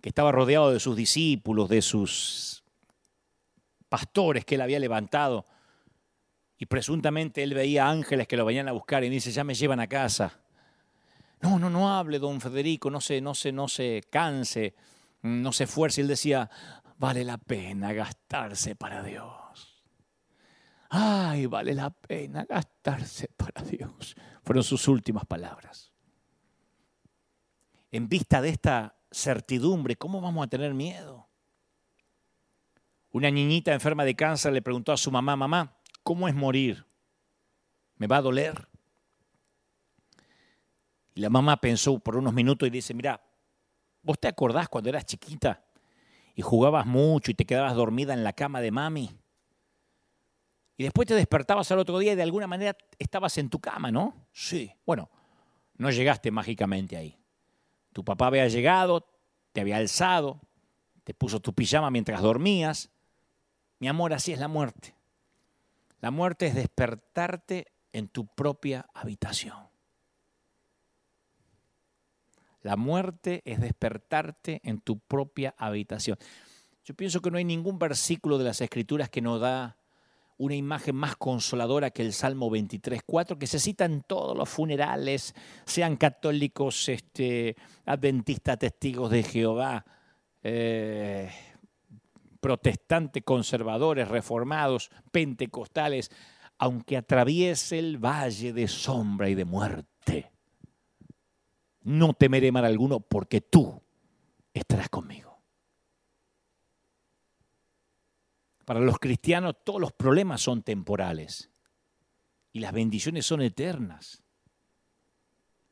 [0.00, 2.64] que estaba rodeado de sus discípulos, de sus
[3.88, 5.44] pastores que él había levantado,
[6.56, 9.80] y presuntamente él veía ángeles que lo venían a buscar y dice, ya me llevan
[9.80, 10.40] a casa.
[11.40, 14.74] No, no, no hable, don Federico, no se, no se, no se canse,
[15.22, 16.02] no se esfuerce.
[16.02, 16.50] Él decía,
[16.98, 19.82] vale la pena gastarse para Dios.
[20.90, 24.14] Ay, vale la pena gastarse para Dios.
[24.44, 25.89] Fueron sus últimas palabras.
[27.90, 31.28] En vista de esta certidumbre, ¿cómo vamos a tener miedo?
[33.12, 36.86] Una niñita enferma de cáncer le preguntó a su mamá, mamá, ¿cómo es morir?
[37.96, 38.68] ¿Me va a doler?
[41.14, 43.20] Y la mamá pensó por unos minutos y dice, mira,
[44.02, 45.64] ¿vos te acordás cuando eras chiquita
[46.36, 49.10] y jugabas mucho y te quedabas dormida en la cama de mami?
[50.76, 53.90] Y después te despertabas al otro día y de alguna manera estabas en tu cama,
[53.90, 54.14] ¿no?
[54.32, 54.72] Sí.
[54.86, 55.10] Bueno,
[55.76, 57.19] no llegaste mágicamente ahí.
[57.92, 59.06] Tu papá había llegado,
[59.52, 60.40] te había alzado,
[61.04, 62.90] te puso tu pijama mientras dormías.
[63.78, 64.94] Mi amor, así es la muerte.
[66.00, 69.56] La muerte es despertarte en tu propia habitación.
[72.62, 76.18] La muerte es despertarte en tu propia habitación.
[76.84, 79.79] Yo pienso que no hay ningún versículo de las Escrituras que nos da
[80.40, 85.34] una imagen más consoladora que el Salmo 23.4, que se cita en todos los funerales,
[85.64, 89.84] sean católicos, este, adventistas, testigos de Jehová,
[90.42, 91.30] eh,
[92.40, 96.10] protestantes, conservadores, reformados, pentecostales,
[96.58, 100.30] aunque atraviese el valle de sombra y de muerte
[101.82, 103.80] no temeré mal alguno porque tú
[104.52, 105.29] estarás conmigo.
[108.70, 111.50] Para los cristianos todos los problemas son temporales
[112.52, 114.22] y las bendiciones son eternas.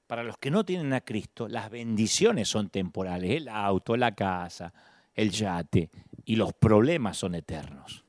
[0.09, 4.74] Para los que no tienen a Cristo, las bendiciones son temporales, el auto, la casa,
[5.14, 5.90] el yate,
[6.24, 8.05] y los problemas son eternos.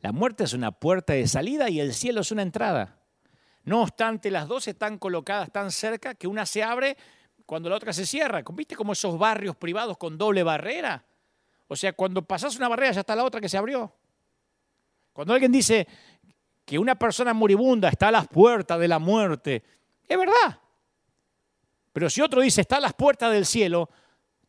[0.00, 3.04] La muerte es una puerta de salida y el cielo es una entrada.
[3.62, 6.96] No obstante, las dos están colocadas tan cerca que una se abre
[7.46, 8.42] cuando la otra se cierra.
[8.52, 11.04] ¿Viste como esos barrios privados con doble barrera?
[11.68, 13.92] O sea, cuando pasas una barrera ya está la otra que se abrió.
[15.12, 15.86] Cuando alguien dice
[16.64, 19.62] que una persona moribunda está a las puertas de la muerte,
[20.06, 20.60] es verdad.
[21.92, 23.88] Pero si otro dice está a las puertas del cielo,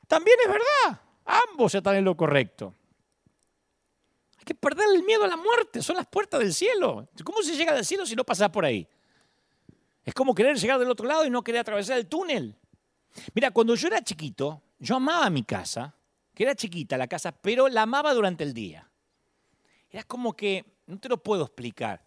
[0.07, 1.01] también es verdad.
[1.25, 2.73] Ambos están en lo correcto.
[4.37, 7.07] Hay que perder el miedo a la muerte, son las puertas del cielo.
[7.23, 8.87] ¿Cómo se llega al cielo si no pasa por ahí?
[10.03, 12.55] Es como querer llegar del otro lado y no querer atravesar el túnel.
[13.33, 15.95] Mira, cuando yo era chiquito, yo amaba mi casa,
[16.35, 18.89] que era chiquita la casa, pero la amaba durante el día.
[19.89, 22.05] Era como que, no te lo puedo explicar,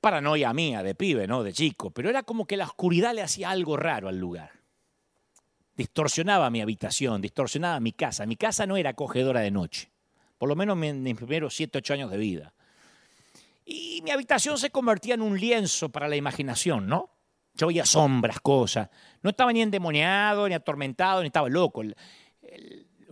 [0.00, 1.42] paranoia mía de pibe, ¿no?
[1.42, 4.52] De chico, pero era como que la oscuridad le hacía algo raro al lugar.
[5.76, 8.26] Distorsionaba mi habitación, distorsionaba mi casa.
[8.26, 9.90] Mi casa no era acogedora de noche,
[10.38, 12.54] por lo menos en mis primeros 7, 8 años de vida.
[13.64, 17.10] Y mi habitación se convertía en un lienzo para la imaginación, ¿no?
[17.54, 18.90] Yo veía sombras, cosas.
[19.22, 21.82] No estaba ni endemoniado, ni atormentado, ni estaba loco.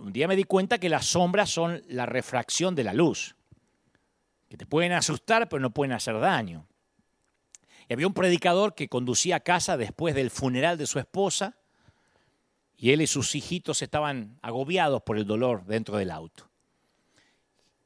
[0.03, 3.36] Un día me di cuenta que las sombras son la refracción de la luz,
[4.48, 6.66] que te pueden asustar, pero no pueden hacer daño.
[7.88, 11.57] Y había un predicador que conducía a casa después del funeral de su esposa,
[12.76, 16.50] y él y sus hijitos estaban agobiados por el dolor dentro del auto.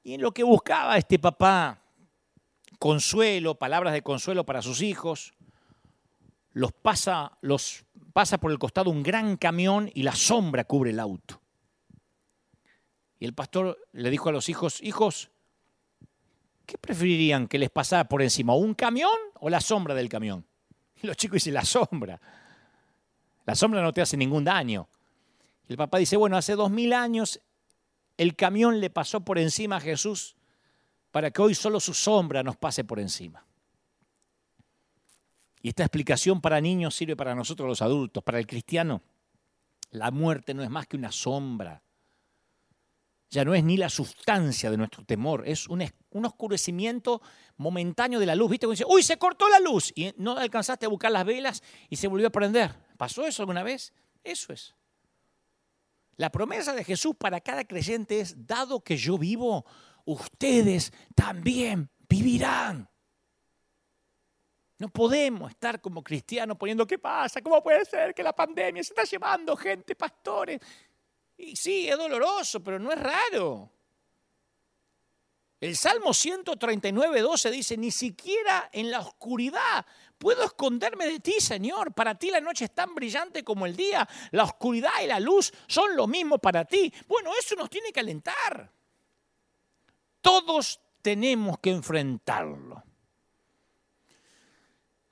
[0.03, 1.83] Y en lo que buscaba este papá
[2.79, 5.35] consuelo, palabras de consuelo para sus hijos,
[6.53, 11.01] los pasa, los pasa por el costado un gran camión y la sombra cubre el
[11.01, 11.43] auto.
[13.19, 15.31] Y el pastor le dijo a los hijos, hijos,
[16.67, 20.45] ¿qué preferirían que les pasara por encima, un camión o la sombra del camión?
[21.03, 22.21] Y los chicos dicen, la sombra.
[23.45, 24.89] La sombra no te hace ningún daño.
[25.69, 27.41] Y el papá dice, bueno, hace dos mil años
[28.17, 30.37] el camión le pasó por encima a Jesús
[31.11, 33.45] para que hoy solo su sombra nos pase por encima.
[35.63, 38.23] Y esta explicación para niños sirve para nosotros los adultos.
[38.23, 39.03] Para el cristiano,
[39.91, 41.83] la muerte no es más que una sombra.
[43.29, 45.83] Ya no es ni la sustancia de nuestro temor, es un,
[46.25, 47.21] oscurecimiento
[47.57, 48.51] momentáneo de la luz.
[48.51, 48.67] ¿Viste?
[48.67, 51.97] Cuando dice, uy, se cortó la luz y no alcanzaste a buscar las velas y
[51.97, 52.75] se volvió a prender.
[52.97, 53.93] ¿Pasó eso alguna vez?
[54.23, 54.75] Eso es.
[56.17, 59.67] La promesa de Jesús para cada creyente es, dado que yo vivo,
[60.05, 62.89] ustedes también vivirán.
[64.79, 67.41] No podemos estar como cristianos poniendo, ¿qué pasa?
[67.41, 70.61] ¿Cómo puede ser que la pandemia se está llevando gente, pastores?
[71.37, 73.71] Y sí, es doloroso, pero no es raro.
[75.61, 79.87] El Salmo 139, 12 dice, ni siquiera en la oscuridad
[80.19, 81.95] puedo esconderme de ti, Señor.
[81.95, 84.07] Para ti la noche es tan brillante como el día.
[84.33, 86.93] La oscuridad y la luz son lo mismo para ti.
[87.09, 88.71] Bueno, eso nos tiene que alentar.
[90.21, 92.83] Todos tenemos que enfrentarlo.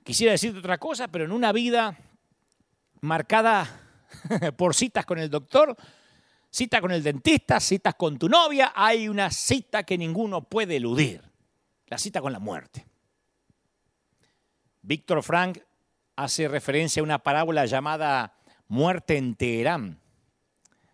[0.03, 1.97] Quisiera decirte otra cosa, pero en una vida
[3.01, 3.81] marcada
[4.57, 5.75] por citas con el doctor,
[6.55, 11.21] cita con el dentista, citas con tu novia, hay una cita que ninguno puede eludir,
[11.87, 12.85] la cita con la muerte.
[14.81, 15.59] Víctor Frank
[16.15, 18.37] hace referencia a una parábola llamada
[18.69, 19.99] Muerte en Teherán.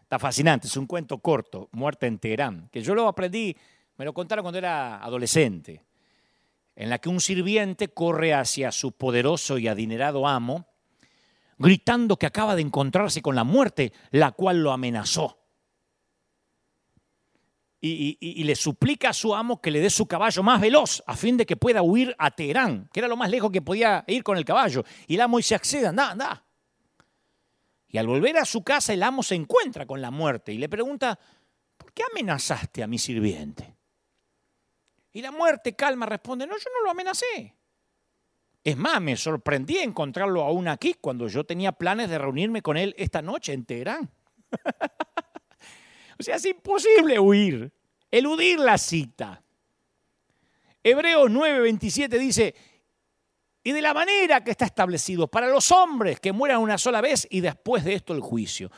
[0.02, 3.56] Está fascinante, es un cuento corto, Muerte en Teherán, que yo lo aprendí,
[3.98, 5.86] me lo contaron cuando era adolescente
[6.76, 10.66] en la que un sirviente corre hacia su poderoso y adinerado amo,
[11.60, 15.41] gritando que acaba de encontrarse con la muerte, la cual lo amenazó.
[17.84, 21.36] Y, le suplica a su amo que le dé su caballo más veloz a fin
[21.36, 24.38] de que pueda huir a Teherán, que era lo más lejos que podía ir con
[24.38, 24.84] el caballo.
[25.08, 26.46] Y el amo dice, accede, anda, anda.
[27.88, 30.70] Y al volver a su casa, el amo se encuentra con la muerte y le
[30.70, 31.18] pregunta,
[31.76, 33.76] ¿por qué amenazaste a mi sirviente?
[35.12, 37.56] Y la muerte calma responde, no, yo no lo amenacé.
[38.64, 42.94] Es más, me sorprendí encontrarlo aún aquí cuando yo tenía planes de reunirme con él
[42.98, 44.12] esta noche en Teherán.
[46.22, 47.72] o sea, es imposible huir,
[48.10, 49.44] eludir la cita.
[50.84, 52.56] Hebreos 9:27 dice,
[53.64, 57.28] y de la manera que está establecido para los hombres que mueran una sola vez
[57.30, 58.72] y después de esto el juicio.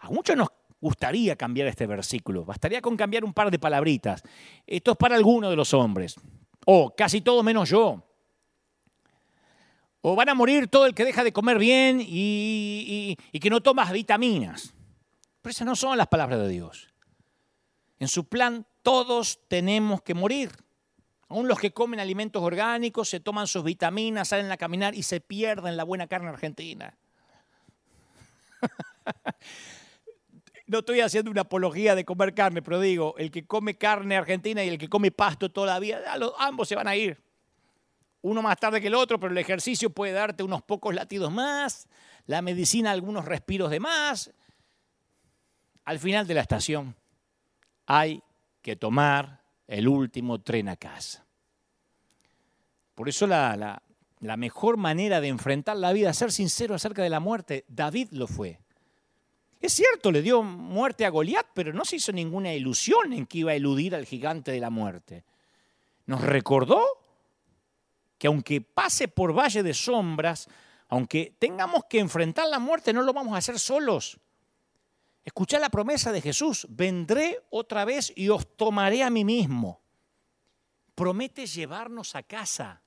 [0.00, 0.48] A muchos nos
[0.80, 2.44] gustaría cambiar este versículo.
[2.44, 4.22] Bastaría con cambiar un par de palabritas.
[4.66, 6.16] Esto es para algunos de los hombres.
[6.66, 8.04] O casi todo menos yo.
[10.02, 13.92] O van a morir todo el que deja de comer bien y, que no tomas
[13.92, 14.74] vitaminas.
[15.42, 16.88] Pero esas no son las palabras de Dios.
[17.98, 20.52] En su plan todos tenemos que morir.
[21.28, 25.20] Aún los que comen alimentos orgánicos, se toman sus vitaminas, salen a caminar y se
[25.20, 26.96] pierden la buena carne argentina.
[30.66, 34.62] no estoy haciendo una apología de comer carne, pero digo, el que come carne argentina
[34.62, 36.02] y el que come pasto todavía,
[36.38, 37.20] ambos se van a ir.
[38.20, 41.88] Uno más tarde que el otro, pero el ejercicio puede darte unos pocos latidos más,
[42.26, 44.32] la medicina algunos respiros de más.
[45.84, 46.94] Al final de la estación
[47.86, 48.22] hay
[48.60, 51.24] que tomar el último tren a casa.
[52.94, 53.82] Por eso la,
[54.20, 57.64] la mejor manera de enfrentar la vida ser sincero acerca de la muerte.
[57.68, 58.60] David lo fue.
[59.60, 63.38] Es cierto, le dio muerte a Goliat, pero no se hizo ninguna ilusión en que
[63.38, 65.24] iba a eludir al gigante de la muerte.
[66.06, 66.84] Nos recordó
[68.18, 70.48] que aunque pase por valle de sombras,
[70.88, 74.18] aunque tengamos que enfrentar la muerte, no lo vamos a hacer solos.
[75.24, 79.80] Escuchá la promesa de Jesús, vendré otra vez y os tomaré a mí mismo.
[80.94, 82.82] Promete llevarnos a casa.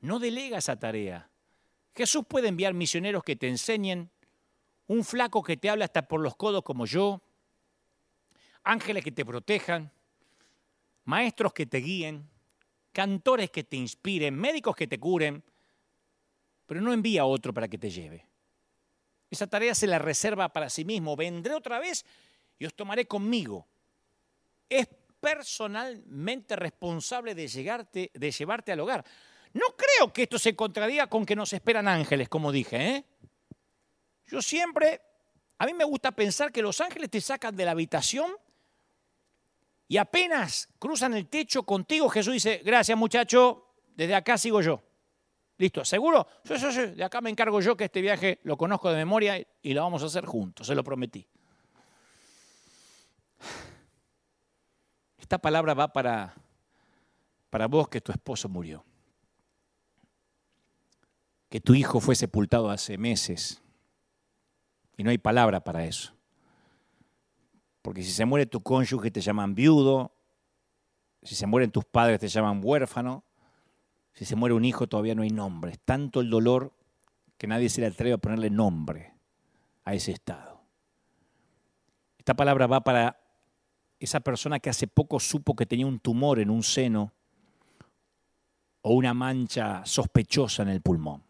[0.00, 1.28] No delega esa tarea.
[1.96, 4.10] Jesús puede enviar misioneros que te enseñen,
[4.86, 7.22] un flaco que te habla hasta por los codos como yo,
[8.62, 9.92] ángeles que te protejan,
[11.04, 12.28] maestros que te guíen,
[12.92, 15.42] cantores que te inspiren, médicos que te curen,
[16.66, 18.26] pero no envía a otro para que te lleve.
[19.34, 21.16] Esa tarea se la reserva para sí mismo.
[21.16, 22.06] Vendré otra vez
[22.56, 23.66] y os tomaré conmigo.
[24.68, 24.88] Es
[25.20, 29.04] personalmente responsable de, llegarte, de llevarte al hogar.
[29.52, 33.04] No creo que esto se contradiga con que nos esperan ángeles, como dije, ¿eh?
[34.26, 35.00] Yo siempre,
[35.58, 38.36] a mí me gusta pensar que los ángeles te sacan de la habitación
[39.88, 44.82] y apenas cruzan el techo contigo, Jesús dice, gracias muchacho, desde acá sigo yo.
[45.56, 45.84] ¿Listo?
[45.84, 46.26] ¿Seguro?
[46.44, 46.54] Sí,
[46.86, 50.02] de acá me encargo yo que este viaje lo conozco de memoria y lo vamos
[50.02, 51.26] a hacer juntos, se lo prometí.
[55.18, 56.34] Esta palabra va para,
[57.50, 58.84] para vos que tu esposo murió,
[61.48, 63.62] que tu hijo fue sepultado hace meses,
[64.96, 66.12] y no hay palabra para eso.
[67.80, 70.12] Porque si se muere tu cónyuge te llaman viudo,
[71.22, 73.24] si se mueren tus padres te llaman huérfano,
[74.14, 75.76] si se muere un hijo todavía no hay nombre.
[75.84, 76.72] Tanto el dolor
[77.36, 79.12] que nadie se le atreve a ponerle nombre
[79.84, 80.62] a ese estado.
[82.18, 83.20] Esta palabra va para
[83.98, 87.12] esa persona que hace poco supo que tenía un tumor en un seno
[88.82, 91.22] o una mancha sospechosa en el pulmón.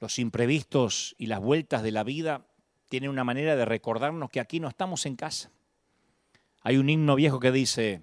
[0.00, 2.46] Los imprevistos y las vueltas de la vida
[2.88, 5.50] tienen una manera de recordarnos que aquí no estamos en casa.
[6.62, 8.02] Hay un himno viejo que dice,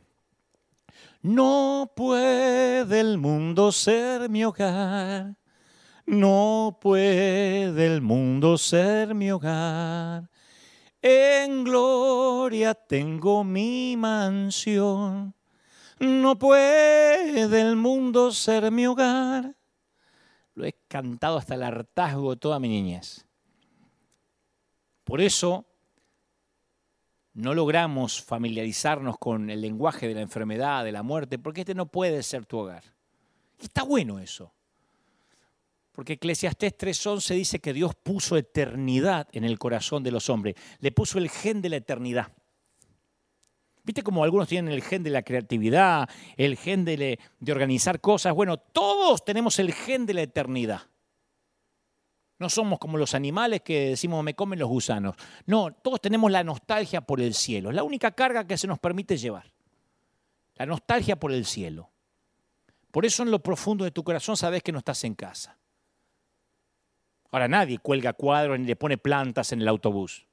[1.26, 5.36] no puede el mundo ser mi hogar,
[6.06, 10.30] no puede el mundo ser mi hogar.
[11.02, 15.34] En gloria tengo mi mansión,
[16.00, 19.56] no puede el mundo ser mi hogar.
[20.54, 23.26] Lo he cantado hasta el hartazgo toda mi niñez.
[25.04, 25.66] Por eso
[27.36, 31.86] no logramos familiarizarnos con el lenguaje de la enfermedad, de la muerte, porque este no
[31.86, 32.84] puede ser tu hogar.
[33.60, 34.54] Y está bueno eso.
[35.92, 40.56] Porque Eclesiastés 3.11 dice que Dios puso eternidad en el corazón de los hombres.
[40.80, 42.32] Le puso el gen de la eternidad.
[43.84, 48.34] ¿Viste como algunos tienen el gen de la creatividad, el gen de, de organizar cosas?
[48.34, 50.82] Bueno, todos tenemos el gen de la eternidad.
[52.38, 55.16] No somos como los animales que decimos me comen los gusanos.
[55.46, 57.70] No, todos tenemos la nostalgia por el cielo.
[57.70, 59.52] Es la única carga que se nos permite llevar.
[60.56, 61.92] La nostalgia por el cielo.
[62.92, 65.58] Por eso en lo profundo de tu corazón sabes que no estás en casa.
[67.32, 70.26] Ahora nadie cuelga cuadros ni le pone plantas en el autobús.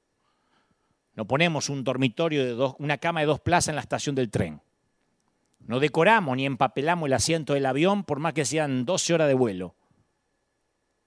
[1.14, 4.30] No ponemos un dormitorio de dos, una cama de dos plazas en la estación del
[4.30, 4.60] tren.
[5.60, 9.34] No decoramos ni empapelamos el asiento del avión por más que sean 12 horas de
[9.34, 9.74] vuelo.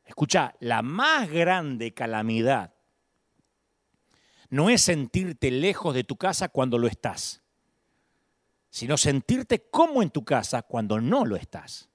[0.05, 2.73] Escucha, la más grande calamidad
[4.49, 7.43] no es sentirte lejos de tu casa cuando lo estás,
[8.69, 11.89] sino sentirte como en tu casa cuando no lo estás.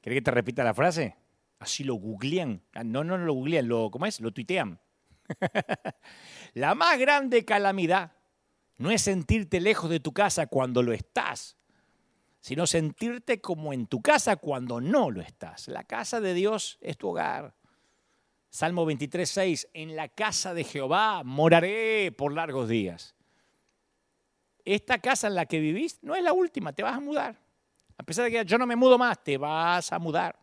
[0.00, 1.16] ¿Querés que te repita la frase?
[1.58, 2.62] Así lo googlean.
[2.74, 4.20] Ah, no, no, no lo googlean, lo, ¿cómo es?
[4.20, 4.78] Lo tuitean.
[6.54, 8.12] la más grande calamidad
[8.76, 11.55] no es sentirte lejos de tu casa cuando lo estás,
[12.46, 15.66] sino sentirte como en tu casa cuando no lo estás.
[15.66, 17.56] La casa de Dios es tu hogar.
[18.50, 23.16] Salmo 23, 6, en la casa de Jehová moraré por largos días.
[24.64, 27.36] Esta casa en la que vivís no es la última, te vas a mudar.
[27.98, 30.38] A pesar de que yo no me mudo más, te vas a mudar.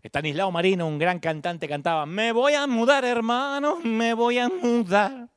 [0.00, 5.28] Estanislao Marino, un gran cantante, cantaba, me voy a mudar hermano, me voy a mudar.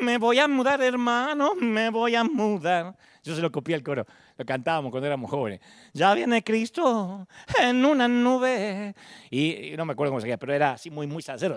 [0.00, 2.96] Me voy a mudar hermano, me voy a mudar.
[3.22, 4.04] Yo se lo copié al coro,
[4.36, 5.60] lo cantábamos cuando éramos jóvenes.
[5.92, 7.28] Ya viene Cristo
[7.60, 8.94] en una nube.
[9.30, 11.56] Y, no me acuerdo cómo se llama, pero era así muy, muy sincero.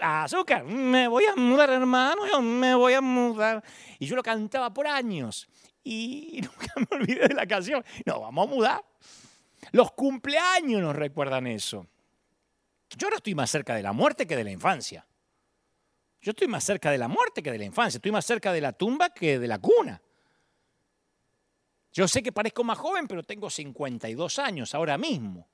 [0.00, 3.62] Azúcar, me voy a mudar hermano, yo me voy a mudar.
[3.98, 5.48] Y yo lo cantaba por años.
[5.84, 7.84] Y nunca me olvidé de la canción.
[8.04, 8.84] No, vamos a mudar.
[9.70, 11.86] Los cumpleaños nos recuerdan eso.
[12.96, 15.06] Yo ahora estoy más cerca de la muerte que de la infancia.
[16.24, 17.98] Yo estoy más cerca de la muerte que de la infancia.
[17.98, 20.00] Estoy más cerca de la tumba que de la cuna.
[21.92, 25.46] Yo sé que parezco más joven, pero tengo 52 años ahora mismo.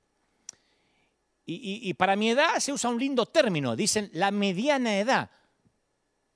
[1.44, 5.28] Y, para mi edad se usa un lindo término, dicen la mediana edad.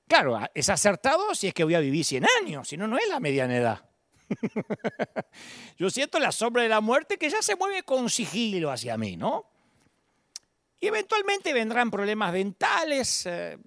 [0.05, 3.07] Claro, es acertado si es que voy a vivir 100 años, si no, no es
[3.07, 3.89] la mediana edad.
[5.77, 9.15] Yo siento la sombra de la muerte que ya se mueve con sigilo hacia mí,
[9.15, 9.49] ¿no?
[10.81, 13.57] Y eventualmente vendrán problemas dentales, eh,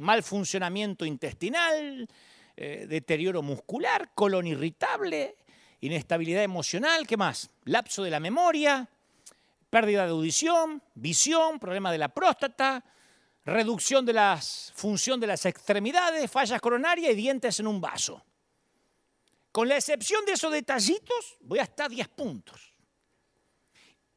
[0.00, 2.08] mal funcionamiento intestinal,
[2.56, 5.36] eh, deterioro muscular, colon irritable,
[5.80, 7.50] inestabilidad emocional, ¿qué más?
[7.64, 8.88] Lapso de la memoria,
[9.70, 12.84] pérdida de audición, visión, problema de la próstata,
[13.44, 14.38] reducción de la
[14.74, 18.24] función de las extremidades, fallas coronarias y dientes en un vaso.
[19.52, 22.74] Con la excepción de esos detallitos, voy hasta 10 puntos.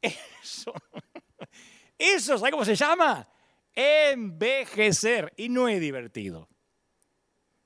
[0.00, 0.72] Eso.
[1.98, 3.26] Eso, ¿sabe cómo se llama?
[3.74, 5.32] Envejecer.
[5.36, 6.48] Y no es divertido.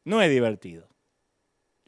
[0.05, 0.89] No es divertido.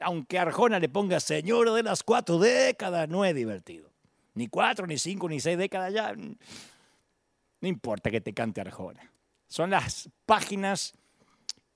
[0.01, 3.91] Aunque Arjona le ponga señor de las cuatro décadas, no es divertido.
[4.35, 6.15] Ni cuatro, ni cinco, ni seis décadas ya.
[6.15, 9.13] No importa que te cante Arjona.
[9.49, 10.95] Son las páginas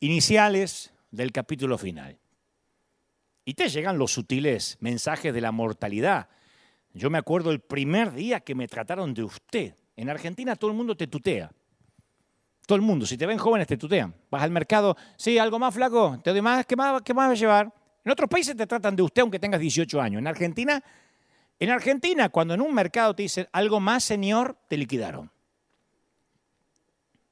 [0.01, 2.19] iniciales del capítulo final.
[3.45, 6.29] Y te llegan los sutiles mensajes de la mortalidad.
[6.93, 9.75] Yo me acuerdo el primer día que me trataron de usted.
[9.97, 11.51] En Argentina todo el mundo te tutea.
[12.67, 14.15] Todo el mundo, si te ven jóvenes, te tutean.
[14.31, 17.39] Vas al mercado, sí, algo más flaco, te doy más, ¿qué más, qué más vas
[17.39, 17.73] a llevar?
[18.05, 20.19] En otros países te tratan de usted aunque tengas 18 años.
[20.19, 20.83] En Argentina,
[21.59, 25.31] en Argentina, cuando en un mercado te dicen algo más, señor, te liquidaron.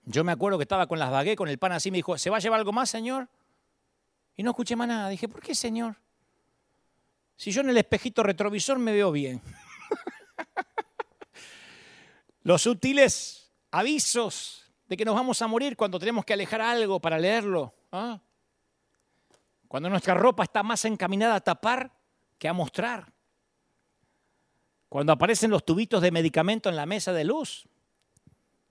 [0.05, 2.29] Yo me acuerdo que estaba con las baguettes, con el pan así, me dijo, ¿se
[2.29, 3.29] va a llevar algo más, señor?
[4.37, 5.09] Y no escuché más nada.
[5.09, 5.97] Dije, ¿por qué, señor?
[7.37, 9.41] Si yo en el espejito retrovisor me veo bien.
[12.43, 14.62] Los sutiles avisos
[14.93, 17.75] de que nos vamos a morir cuando tenemos que alejar algo para leerlo.
[17.93, 18.21] ¿ah?
[19.67, 21.91] Cuando nuestra ropa está más encaminada a tapar
[22.39, 23.11] que a mostrar.
[24.91, 27.67] Cuando aparecen los tubitos de medicamento en la mesa de luz.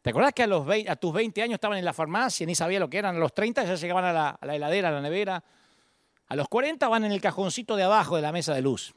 [0.04, 3.00] ¿Te acuerdas que a, tus 20 años estaban en la farmacia, ni sabía lo que
[3.00, 3.16] eran?
[3.16, 5.44] A los 30 ya llegaban a la, a la heladera, a la nevera.
[6.28, 8.94] A los 40 van en el cajoncito de abajo de la mesa de luz.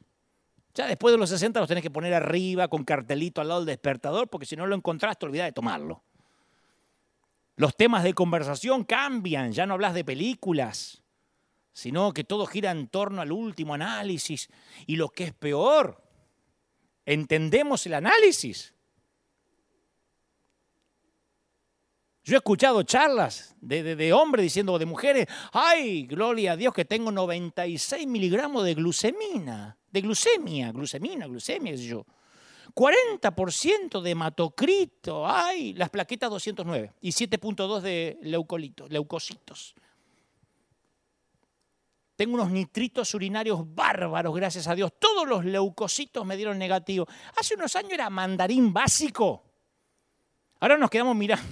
[0.74, 3.68] Ya después de los 60 los tenés que poner arriba con cartelito al lado del
[3.68, 6.02] despertador, porque si no lo encontrás te olvidás de tomarlo.
[7.56, 11.02] Los temas de conversación cambian, ya no hablas de películas,
[11.72, 14.48] sino que todo gira en torno al último análisis.
[14.86, 16.02] Y lo que es peor,
[17.06, 18.74] entendemos el análisis.
[22.24, 26.86] Yo he escuchado charlas de, de, hombres diciendo de mujeres, ay, gloria a Dios que
[26.86, 32.06] tengo 96 miligramos de glucemina, de glucemia, glucemina, glucemia, yo.
[32.74, 39.74] 40% de hematocrito, ay, las plaquetas 209 y 7.2 de leucolitos, leucocitos.
[42.16, 44.92] Tengo unos nitritos urinarios bárbaros, gracias a Dios.
[44.98, 47.06] Todos los leucocitos me dieron negativo.
[47.36, 49.42] Hace unos años era mandarín básico.
[50.60, 51.44] Ahora nos quedamos mirando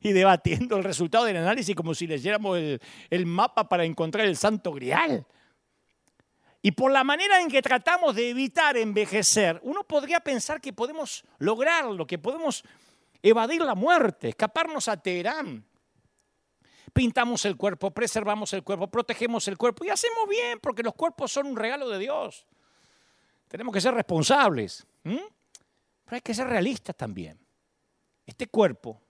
[0.00, 2.80] y debatiendo el resultado del análisis como si leyéramos el,
[3.10, 5.26] el mapa para encontrar el santo grial.
[6.66, 11.24] Y por la manera en que tratamos de evitar envejecer, uno podría pensar que podemos
[11.38, 12.64] lograrlo, que podemos
[13.22, 15.64] evadir la muerte, escaparnos a Teherán.
[16.92, 21.30] Pintamos el cuerpo, preservamos el cuerpo, protegemos el cuerpo y hacemos bien porque los cuerpos
[21.30, 22.44] son un regalo de Dios.
[23.46, 25.22] Tenemos que ser responsables, pero
[26.16, 27.38] hay que ser realistas también.
[28.26, 29.00] Este cuerpo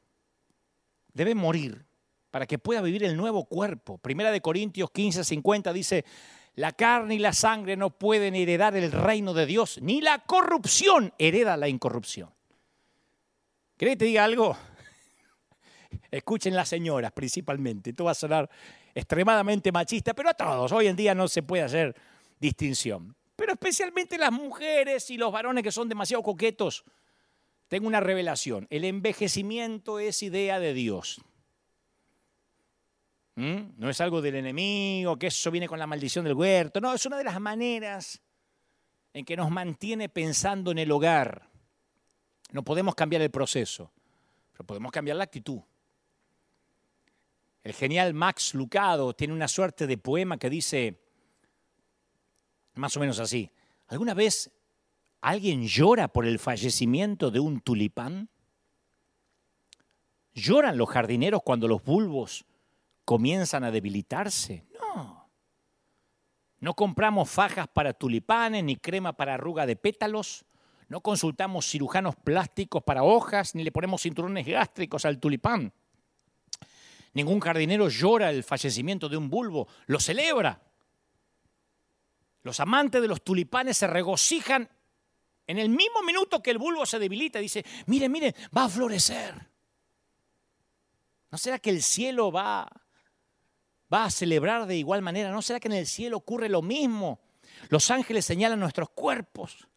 [1.10, 1.86] debe morir
[2.30, 3.96] para que pueda vivir el nuevo cuerpo.
[3.96, 6.04] Primera de Corintios 15, 50 dice,
[6.56, 11.12] la carne y la sangre no pueden heredar el reino de Dios, ni la corrupción
[11.18, 12.30] hereda la incorrupción.
[13.76, 14.56] ¿Querés que te diga algo?
[16.10, 17.90] Escuchen las señoras principalmente.
[17.90, 18.50] Esto va a sonar
[18.94, 20.72] extremadamente machista, pero a todos.
[20.72, 21.94] Hoy en día no se puede hacer
[22.40, 23.14] distinción.
[23.36, 26.84] Pero especialmente las mujeres y los varones que son demasiado coquetos
[27.68, 28.66] tengo una revelación.
[28.70, 31.20] El envejecimiento es idea de Dios.
[33.36, 33.74] ¿Mm?
[33.76, 36.80] No es algo del enemigo, que eso viene con la maldición del huerto.
[36.80, 38.20] No, es una de las maneras
[39.12, 41.48] en que nos mantiene pensando en el hogar.
[42.50, 43.92] No podemos cambiar el proceso,
[44.52, 45.60] pero podemos cambiar la actitud.
[47.62, 51.00] El genial Max Lucado tiene una suerte de poema que dice
[52.74, 53.50] más o menos así.
[53.88, 54.50] ¿Alguna vez
[55.26, 58.28] ¿Alguien llora por el fallecimiento de un tulipán?
[60.34, 62.46] ¿Lloran los jardineros cuando los bulbos
[63.06, 64.66] comienzan a debilitarse?
[64.78, 65.30] No.
[66.58, 70.44] No compramos fajas para tulipanes ni crema para arruga de pétalos.
[70.88, 75.72] No consultamos cirujanos plásticos para hojas ni le ponemos cinturones gástricos al tulipán.
[77.14, 80.60] Ningún jardinero llora el fallecimiento de un bulbo, lo celebra.
[82.42, 84.68] Los amantes de los tulipanes se regocijan
[85.46, 89.34] en el mismo minuto que el bulbo se debilita, dice, mire, mire, va a florecer.
[91.30, 92.68] ¿No será que el cielo va,
[93.92, 95.30] va a celebrar de igual manera?
[95.30, 97.20] ¿No será que en el cielo ocurre lo mismo?
[97.68, 99.68] Los ángeles señalan nuestros cuerpos.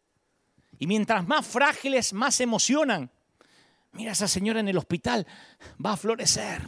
[0.78, 3.12] Y mientras más frágiles, más emocionan.
[3.92, 5.26] Mira esa señora en el hospital,
[5.84, 6.62] va a florecer.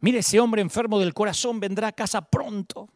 [0.00, 2.88] Mire ese hombre enfermo del corazón, vendrá a casa pronto.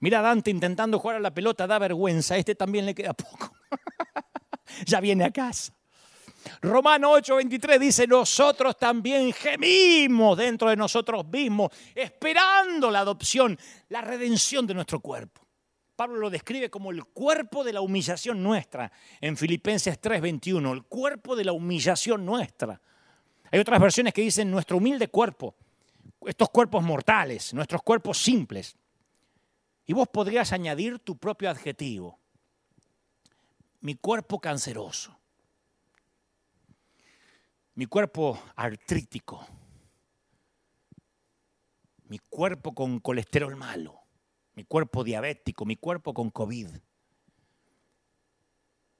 [0.00, 3.14] Mira a Dante intentando jugar a la pelota, da vergüenza, a este también le queda
[3.14, 3.52] poco.
[4.86, 5.72] ya viene a casa.
[6.60, 14.66] Romano 8:23 dice, nosotros también gemimos dentro de nosotros mismos, esperando la adopción, la redención
[14.66, 15.42] de nuestro cuerpo.
[15.94, 18.90] Pablo lo describe como el cuerpo de la humillación nuestra
[19.20, 22.80] en Filipenses 3:21, el cuerpo de la humillación nuestra.
[23.50, 25.54] Hay otras versiones que dicen nuestro humilde cuerpo,
[26.26, 28.76] estos cuerpos mortales, nuestros cuerpos simples.
[29.84, 32.18] Y vos podrías añadir tu propio adjetivo.
[33.80, 35.18] Mi cuerpo canceroso.
[37.74, 39.46] Mi cuerpo artrítico.
[42.04, 44.00] Mi cuerpo con colesterol malo.
[44.54, 45.64] Mi cuerpo diabético.
[45.64, 46.68] Mi cuerpo con COVID.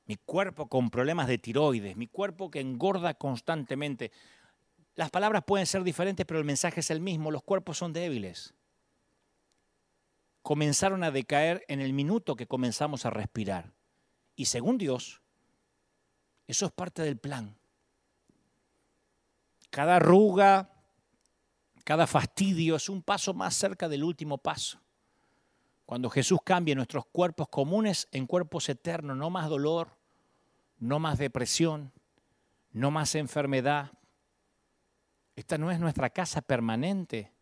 [0.07, 1.97] Mi cuerpo con problemas de tiroides.
[1.97, 4.11] Mi cuerpo que engorda constantemente.
[4.95, 7.31] Las palabras pueden ser diferentes, pero el mensaje es el mismo.
[7.31, 8.55] Los cuerpos son débiles
[10.43, 13.73] comenzaron a decaer en el minuto que comenzamos a respirar.
[14.35, 15.23] Y según Dios,
[16.47, 17.57] eso es parte del plan.
[19.73, 20.71] Cada arruga,
[21.83, 24.79] cada fastidio es un paso más cerca del último paso.
[25.87, 29.97] Cuando Jesús cambie nuestros cuerpos comunes en cuerpos eternos, no más dolor,
[30.79, 31.91] no más depresión,
[32.71, 33.93] no más enfermedad.
[35.37, 37.33] Esta no es nuestra casa permanente,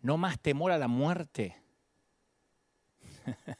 [0.00, 1.56] no más temor a la muerte.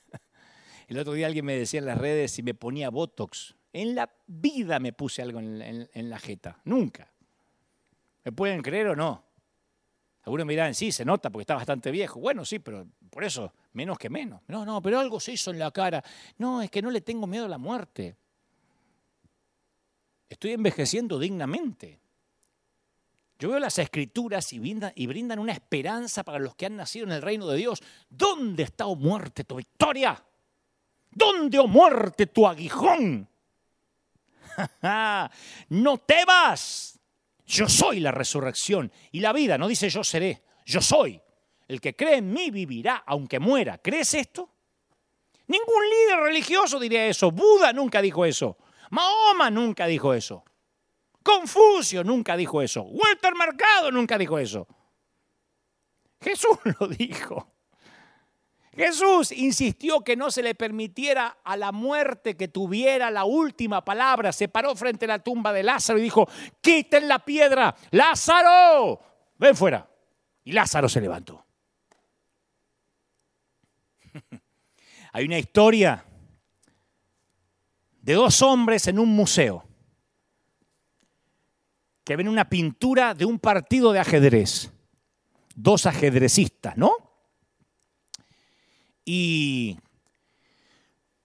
[0.89, 3.57] El otro día alguien me decía en las redes si me ponía Botox.
[3.73, 7.11] En la vida me puse algo en, la jeta, nunca.
[8.25, 9.25] ¿Me pueden creer o no?
[10.25, 12.21] Algunos me dirán, sí, se nota porque está bastante viejo.
[12.21, 14.41] Bueno, sí, pero por eso, menos que menos.
[14.47, 16.03] No, no, pero algo se hizo en la cara.
[16.39, 18.17] No, es que no le tengo miedo a la muerte.
[20.29, 22.01] Estoy envejeciendo dignamente.
[23.39, 27.23] Yo veo las escrituras y brindan, una esperanza para los que han nacido en el
[27.23, 27.83] reino de Dios.
[28.09, 30.25] ¿Dónde está, oh muerte, tu victoria?
[31.11, 33.29] ¿Dónde, oh muerte, tu aguijón?
[35.71, 37.01] no temas.
[37.53, 39.59] Yo soy la resurrección y la vida.
[39.59, 41.21] No dice yo seré, yo soy.
[41.69, 43.77] El que cree en mí vivirá aunque muera.
[43.77, 44.49] ¿Crees esto?
[45.49, 47.31] Ningún líder religioso diría eso.
[47.31, 48.57] Buda nunca dijo eso.
[48.89, 50.45] Mahoma nunca dijo eso.
[51.23, 52.85] Confucio nunca dijo eso.
[52.85, 54.67] Walter Mercado nunca dijo eso.
[56.23, 57.53] Jesús lo dijo.
[58.75, 64.33] Jesús insistió que no se le permitiera a la muerte que tuviera la última palabra.
[64.33, 66.27] Se paró frente a la tumba de Lázaro y dijo,
[66.61, 69.01] quiten la piedra, Lázaro,
[69.37, 69.87] ven fuera.
[70.45, 71.45] Y Lázaro se levantó.
[75.13, 76.05] Hay una historia
[78.01, 79.65] de dos hombres en un museo
[82.05, 84.73] que ven una pintura de un partido de ajedrez.
[85.55, 87.12] Dos ajedrecistas, ¿no?
[89.05, 89.79] Y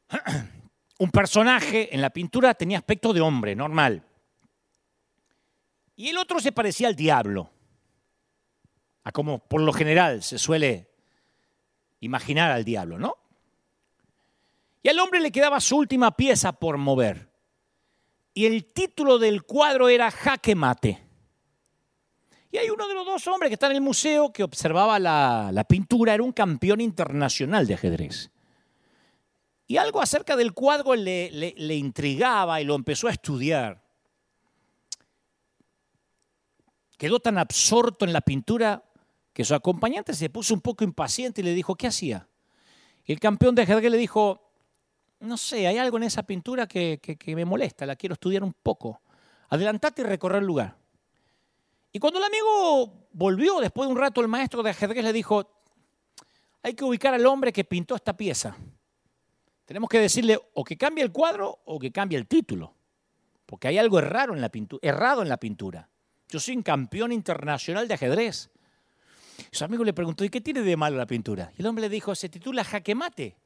[0.99, 4.03] un personaje en la pintura tenía aspecto de hombre, normal.
[5.95, 7.49] Y el otro se parecía al diablo,
[9.03, 10.91] a como por lo general se suele
[11.99, 13.15] imaginar al diablo, ¿no?
[14.83, 17.31] Y al hombre le quedaba su última pieza por mover.
[18.33, 21.06] Y el título del cuadro era Jaque Mate.
[22.57, 25.63] Y hay uno de los dos hombres que está en el museo que observaba la,
[25.69, 28.31] pintura, era un campeón internacional de ajedrez.
[29.67, 33.83] Y algo acerca del cuadro le, intrigaba y lo empezó a estudiar.
[36.97, 38.83] Quedó tan absorto en la pintura
[39.33, 42.27] que su acompañante se puso un poco impaciente y le dijo, ¿qué hacía?
[43.05, 44.51] Y el campeón de ajedrez le dijo,
[45.19, 48.53] no sé, hay algo en esa pintura que, que me molesta, la quiero estudiar un
[48.53, 48.99] poco.
[49.49, 50.86] Adelantate y recorrer el lugar.
[51.97, 55.49] Y cuando el amigo volvió, después de un rato, el maestro de ajedrez le dijo,
[56.61, 58.55] hay que ubicar al hombre que pintó esta pieza.
[59.65, 62.75] Tenemos que decirle o que cambie el cuadro o que cambie el título,
[63.47, 64.79] porque hay algo errado en la pintura.
[64.87, 65.89] Errado en la pintura.
[66.29, 68.51] Yo soy un campeón internacional de ajedrez.
[69.51, 71.51] su amigo le preguntó, ¿y qué tiene de malo la pintura?
[71.57, 73.39] Y el hombre le dijo, se titula Jaque Mate.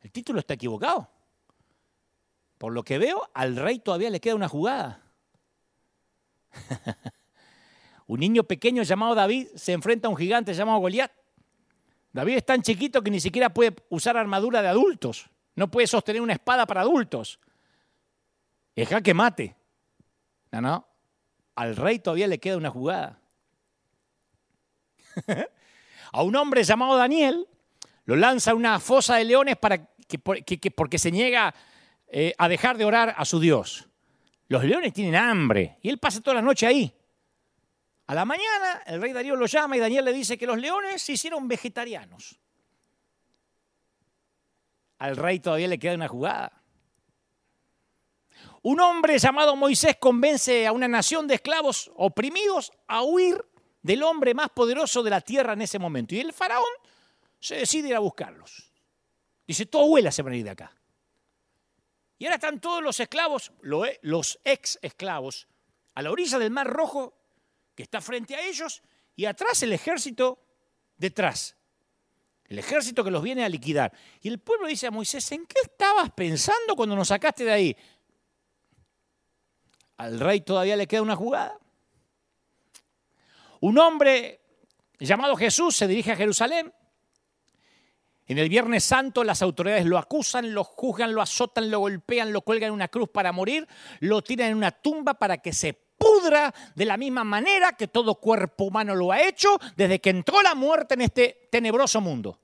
[0.00, 1.08] El título está equivocado.
[2.58, 5.04] Por lo que veo, al rey todavía le queda una jugada.
[8.10, 11.12] Un niño pequeño llamado David se enfrenta a un gigante llamado Goliat.
[12.12, 15.30] David es tan chiquito que ni siquiera puede usar armadura de adultos.
[15.54, 17.38] No puede sostener una espada para adultos.
[18.74, 19.54] Es jaque mate.
[20.50, 20.88] No, no.
[21.54, 23.20] Al rey todavía le queda una jugada.
[26.12, 27.46] a un hombre llamado Daniel
[28.06, 30.18] lo lanza a una fosa de leones para que,
[30.72, 31.54] porque se niega
[32.08, 33.88] eh, a dejar de orar a su Dios.
[34.48, 36.92] Los leones tienen hambre y él pasa toda la noche ahí.
[38.10, 41.00] A la mañana el rey Darío lo llama y Daniel le dice que los leones
[41.00, 42.40] se hicieron vegetarianos.
[44.98, 46.60] Al rey todavía le queda una jugada.
[48.62, 53.44] Un hombre llamado Moisés convence a una nación de esclavos oprimidos a huir
[53.80, 56.16] del hombre más poderoso de la tierra en ese momento.
[56.16, 56.64] Y el faraón
[57.38, 58.72] se decide ir a buscarlos.
[59.46, 60.76] Dice, todo abuela se van a ir de acá.
[62.18, 65.46] Y ahora están todos los esclavos, los ex esclavos,
[65.94, 67.19] a la orilla del Mar Rojo
[67.80, 68.82] que está frente a ellos,
[69.16, 70.38] y atrás el ejército
[70.98, 71.56] detrás.
[72.44, 73.90] El ejército que los viene a liquidar.
[74.20, 77.76] Y el pueblo dice a Moisés, ¿en qué estabas pensando cuando nos sacaste de ahí?
[79.96, 81.58] Al rey todavía le queda una jugada.
[83.60, 84.42] Un hombre
[84.98, 86.70] llamado Jesús se dirige a Jerusalén.
[88.26, 92.42] En el Viernes Santo las autoridades lo acusan, lo juzgan, lo azotan, lo golpean, lo
[92.42, 93.66] cuelgan en una cruz para morir,
[94.00, 98.14] lo tiran en una tumba para que se pudra de la misma manera que todo
[98.14, 102.40] cuerpo humano lo ha hecho desde que entró la muerte en este tenebroso mundo.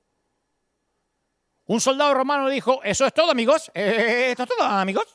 [1.65, 5.07] Un soldado romano dijo, eso es todo amigos, eh, esto es todo amigos.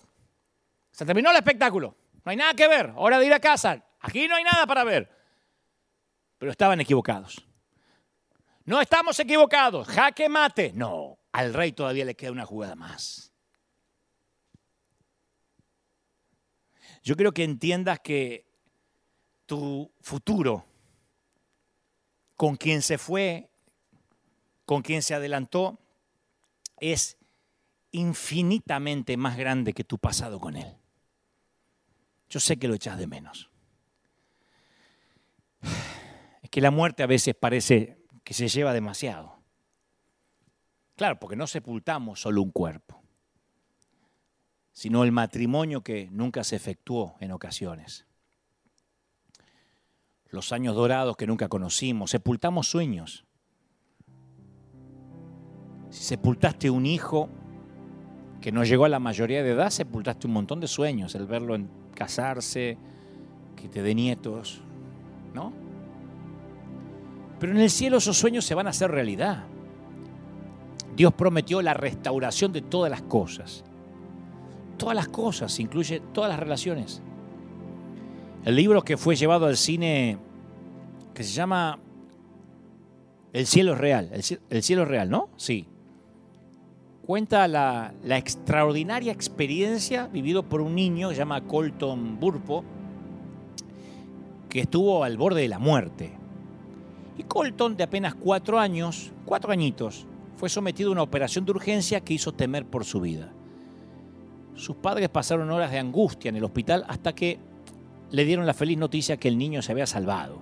[0.90, 3.84] Se terminó el espectáculo, no hay nada que ver, hora de ir a casa.
[4.00, 5.08] Aquí no hay nada para ver.
[6.40, 7.46] Pero estaban equivocados.
[8.66, 9.88] No estamos equivocados.
[9.88, 10.72] Jaque mate.
[10.74, 13.31] No, al rey todavía le queda una jugada más.
[17.04, 18.46] Yo quiero que entiendas que
[19.46, 20.66] tu futuro,
[22.36, 23.50] con quien se fue,
[24.66, 25.80] con quien se adelantó,
[26.78, 27.18] es
[27.92, 30.78] infinitamente más grande que tu pasado con Él.
[32.30, 33.50] Yo sé que lo echas de menos.
[36.42, 39.42] Es que la muerte a veces parece que se lleva demasiado.
[40.96, 43.01] Claro, porque no sepultamos solo un cuerpo,
[44.82, 48.08] sino el matrimonio que nunca se efectuó en ocasiones.
[50.28, 53.24] Los años dorados que nunca conocimos, sepultamos sueños.
[55.92, 57.30] Si sepultaste un hijo,
[58.42, 61.54] que no llegó a la mayoría de edad, sepultaste un montón de sueños, el verlo
[61.54, 62.76] en casarse,
[63.56, 64.64] que te dé nietos,
[65.36, 65.54] ¿no?
[67.40, 69.44] Pero en el cielo esos sueños se van a hacer realidad.
[70.96, 73.64] Dios prometió la restauración de todas las cosas.
[74.82, 77.02] Todas las cosas, incluye todas las relaciones.
[78.44, 80.18] El libro que fue llevado al cine,
[81.14, 81.80] que se llama
[83.32, 84.10] El cielo es real.
[84.50, 85.30] El cielo es real, ¿no?
[85.38, 85.68] Sí
[87.12, 92.64] cuenta la, extraordinaria experiencia vivido por un niño que se llama Colton Burpo,
[94.48, 96.14] que estuvo al borde de la muerte.
[97.18, 100.08] Y Colton, de apenas cuatro años, cuatro añitos,
[100.38, 103.34] fue sometido a una operación de urgencia que hizo temer por su vida.
[104.62, 107.40] Sus padres pasaron horas de angustia en el hospital hasta que
[108.12, 110.38] le dieron la feliz noticia que el niño se había salvado.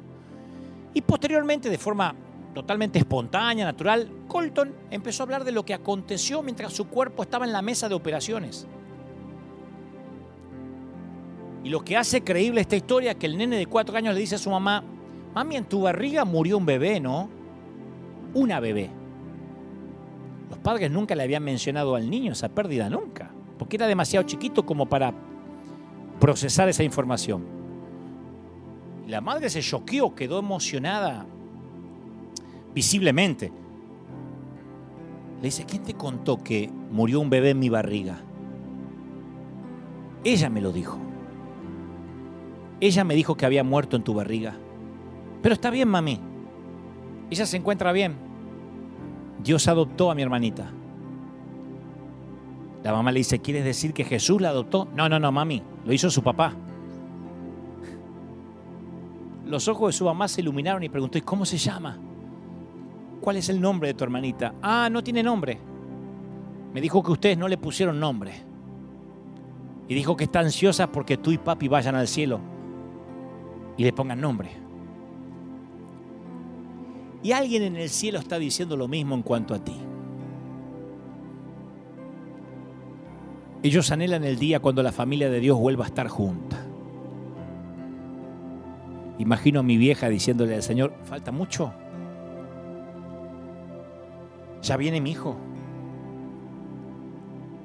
[0.93, 2.13] Y posteriormente, de forma
[2.53, 7.45] totalmente espontánea, natural, Colton empezó a hablar de lo que aconteció mientras su cuerpo estaba
[7.45, 8.67] en la mesa de operaciones.
[11.63, 14.20] Y lo que hace creíble esta historia es que el nene de cuatro años le
[14.20, 14.84] dice a su mamá,
[15.34, 17.30] mami, en tu barriga murió un bebé, ¿no?
[18.34, 18.89] Una bebé.
[20.49, 24.66] Los padres nunca le habían mencionado al niño esa pérdida, nunca, porque era demasiado chiquito
[24.66, 25.14] como para
[26.20, 27.43] procesar esa información.
[29.05, 31.26] La madre se choqueó, quedó emocionada,
[32.74, 33.51] visiblemente.
[35.38, 38.22] Le dice, ¿quién te contó que murió un bebé en mi barriga?
[40.24, 40.97] Ella me lo dijo.
[42.80, 44.55] Ella me dijo que había muerto en tu barriga.
[45.41, 46.20] Pero está bien, mami.
[47.30, 48.16] Ella se encuentra bien.
[49.43, 50.72] Dios adoptó a mi hermanita.
[52.84, 54.88] La mamá le dice, ¿quieres decir que Jesús la adoptó?
[54.95, 55.61] No, no, no, mami.
[55.86, 56.53] Lo hizo su papá.
[59.45, 61.97] Los ojos de su mamá se iluminaron y preguntó, ¿y cómo se llama?
[63.19, 64.53] ¿Cuál es el nombre de tu hermanita?
[64.61, 65.59] Ah, no tiene nombre.
[66.73, 68.32] Me dijo que ustedes no le pusieron nombre.
[69.88, 72.39] Y dijo que está ansiosa porque tú y papi vayan al cielo
[73.75, 74.51] y le pongan nombre.
[77.23, 79.75] Y alguien en el cielo está diciendo lo mismo en cuanto a ti.
[83.61, 86.65] Ellos anhelan el día cuando la familia de Dios vuelva a estar junta.
[89.18, 91.73] Imagino a mi vieja diciéndole al Señor, ¿falta mucho?
[94.61, 95.36] Ya viene mi hijo.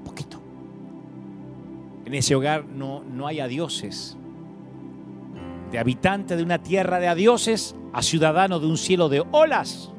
[0.04, 0.40] Poquito.
[2.04, 4.16] En ese hogar no, no hay adioses.
[5.70, 9.93] De habitante de una tierra de adioses a ciudadano de un cielo de olas.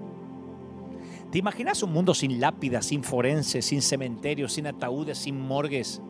[1.36, 6.02] ¿Te imaginas un mundo sin lápidas, sin forenses, sin cementerios, sin ataúdes, sin morgues?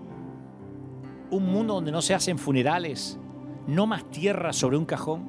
[1.31, 3.17] Un mundo donde no se hacen funerales,
[3.65, 5.27] no más tierra sobre un cajón.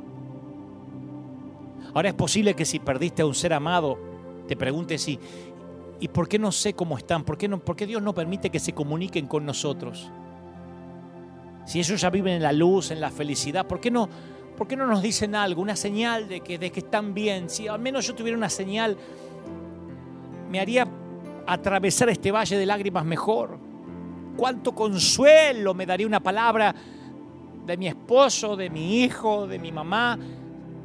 [1.95, 3.99] Ahora es posible que si perdiste a un ser amado,
[4.47, 5.19] te preguntes si,
[5.99, 7.25] ¿y por qué no sé cómo están?
[7.25, 10.11] ¿Por qué, no, ¿Por qué Dios no permite que se comuniquen con nosotros?
[11.65, 14.11] Si ellos ya viven en la luz, en la felicidad, ¿por qué no,
[14.59, 17.49] por qué no nos dicen algo, una señal de que, de que están bien?
[17.49, 18.99] Si al menos yo tuviera una señal,
[20.51, 20.87] me haría
[21.47, 23.59] atravesar este valle de lágrimas mejor.
[24.37, 26.75] Cuánto consuelo me daría una palabra
[27.65, 30.19] de mi esposo, de mi hijo, de mi mamá,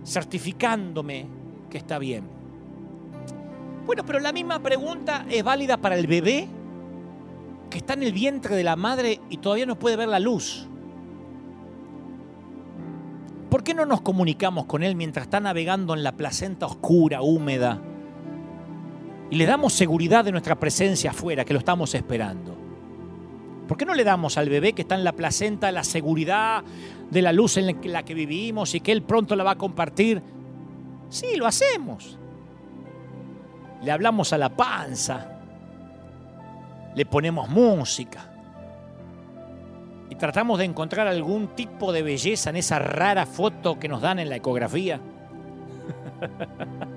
[0.06, 1.28] certificándome
[1.70, 2.24] que está bien.
[3.86, 6.48] Bueno, pero la misma pregunta es válida para el bebé
[7.70, 10.68] que está en el vientre de la madre y todavía no puede ver la luz.
[13.50, 17.82] ¿Por qué no nos comunicamos con él mientras está navegando en la placenta oscura, húmeda?
[19.32, 22.56] Y le damos seguridad de nuestra presencia afuera, que lo estamos esperando.
[23.68, 26.64] ¿Por qué no le damos al bebé que está en la placenta la seguridad
[27.10, 30.22] de la luz en la que vivimos y que él pronto la va a compartir?
[31.10, 32.20] Sí, lo hacemos
[33.82, 35.28] le hablamos a la panza,
[36.96, 38.28] le ponemos música.
[40.10, 44.20] y tratamos de encontrar algún tipo de belleza en esa rara foto que nos dan
[44.20, 45.00] en la ecografía.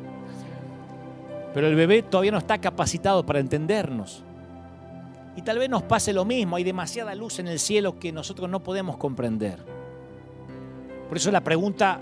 [1.54, 4.24] Pero el bebé todavía no está capacitado para entendernos.
[5.36, 8.50] Y tal vez nos pase lo mismo, hay demasiada luz en el cielo que nosotros
[8.50, 9.64] no podemos comprender.
[11.08, 12.00] Por eso la pregunta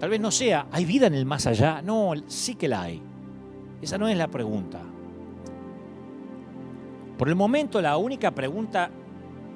[0.00, 1.80] tal vez no sea, ¿hay vida en el más allá?
[1.82, 3.02] No, sí que la hay.
[3.80, 4.80] Esa no es la pregunta.
[7.16, 8.90] Por el momento la única pregunta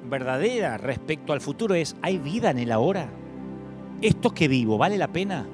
[0.09, 3.07] verdadera respecto al futuro es, ¿hay vida en el ahora?
[4.01, 5.45] ¿Esto que vivo vale la pena?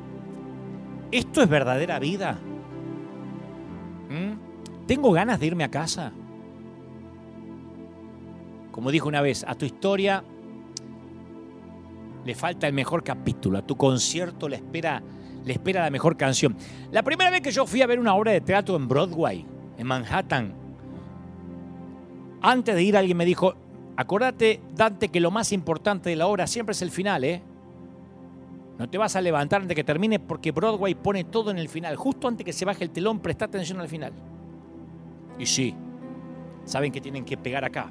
[1.12, 2.40] ¿Esto es verdadera vida?
[4.90, 6.12] ¿Tengo ganas de irme a casa?
[8.72, 10.24] Como dijo una vez, a tu historia
[12.26, 15.04] le falta el mejor capítulo, a tu concierto le espera,
[15.46, 16.58] le espera la mejor canción.
[16.92, 19.46] La primera vez que yo fui a ver una obra de teatro en Broadway,
[19.78, 20.56] en Manhattan,
[22.42, 23.54] antes de ir alguien me dijo,
[23.96, 27.44] acordate, Dante, que lo más importante de la obra siempre es el final, ¿eh?
[28.80, 31.70] No te vas a levantar antes de que termine porque Broadway pone todo en el
[31.70, 31.96] final.
[31.96, 34.14] Justo antes que se baje el telón, presta atención al final.
[35.40, 35.74] Y sí,
[36.66, 37.90] saben que tienen que pegar acá.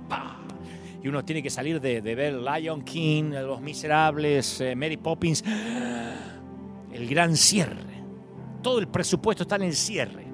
[1.02, 5.42] Y uno tiene que salir de, ver Lion King, Los Miserables, eh, Mary Poppins.
[6.92, 8.02] El gran cierre.
[8.62, 10.26] Todo el presupuesto está en el cierre.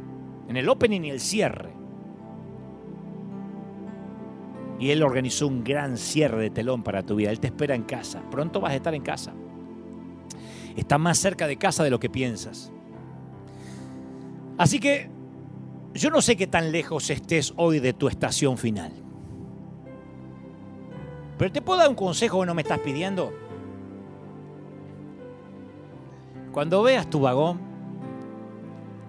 [0.48, 1.72] En el opening y el cierre.
[4.80, 7.30] Y él organizó un gran cierre de telón para tu vida.
[7.30, 8.22] Él te espera en casa.
[8.30, 9.32] Pronto vas a estar en casa.
[10.74, 12.72] Está más cerca de casa de lo que piensas.
[14.58, 15.13] Así que
[15.94, 18.92] yo no sé qué tan lejos estés hoy de tu estación final.
[21.38, 23.32] Pero te puedo dar un consejo que no me estás pidiendo.
[26.52, 27.60] Cuando veas tu vagón,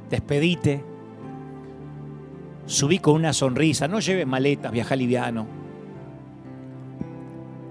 [0.10, 0.84] despedite,
[2.66, 5.48] subí con una sonrisa, no lleves maletas, viaja liviano.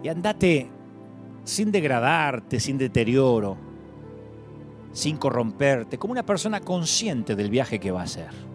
[0.02, 0.70] Y andate
[1.44, 3.56] sin degradarte, sin deterioro,
[4.92, 8.53] sin corromperte, como una persona consciente del viaje que va a hacer.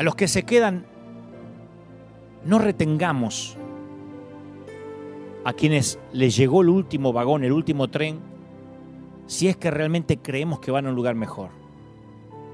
[0.00, 0.86] A los que se quedan,
[2.46, 3.58] no retengamos
[5.44, 8.18] a quienes les llegó el último vagón, el último tren,
[9.26, 11.50] si es que realmente creemos que van a un lugar mejor.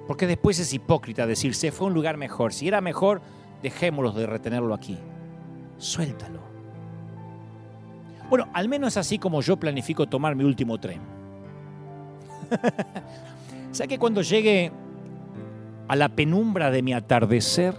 [0.08, 2.52] Porque después es hipócrita decir, se fue a un lugar mejor.
[2.52, 3.22] Si era mejor,
[3.62, 4.98] dejémoslo de retenerlo aquí.
[5.78, 6.40] Suéltalo.
[8.28, 11.00] Bueno, al menos es así como yo planifico tomar mi último tren.
[13.70, 14.72] ¿Sabes que cuando llegue
[15.88, 17.74] a la penumbra de mi atardecer,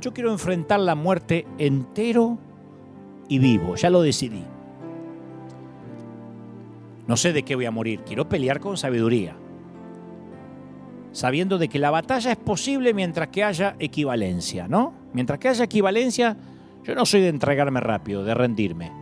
[0.00, 2.38] yo quiero enfrentar la muerte entero
[3.28, 4.44] y vivo, ya lo decidí.
[7.06, 9.36] No sé de qué voy a morir, quiero pelear con sabiduría,
[11.12, 14.92] sabiendo de que la batalla es posible mientras que haya equivalencia, ¿no?
[15.12, 16.36] Mientras que haya equivalencia,
[16.84, 18.92] yo no soy de entregarme rápido, de rendirme.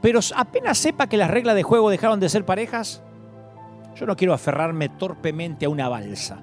[0.00, 3.02] Pero apenas sepa que las reglas de juego dejaron de ser parejas,
[3.94, 6.42] yo no quiero aferrarme torpemente a una balsa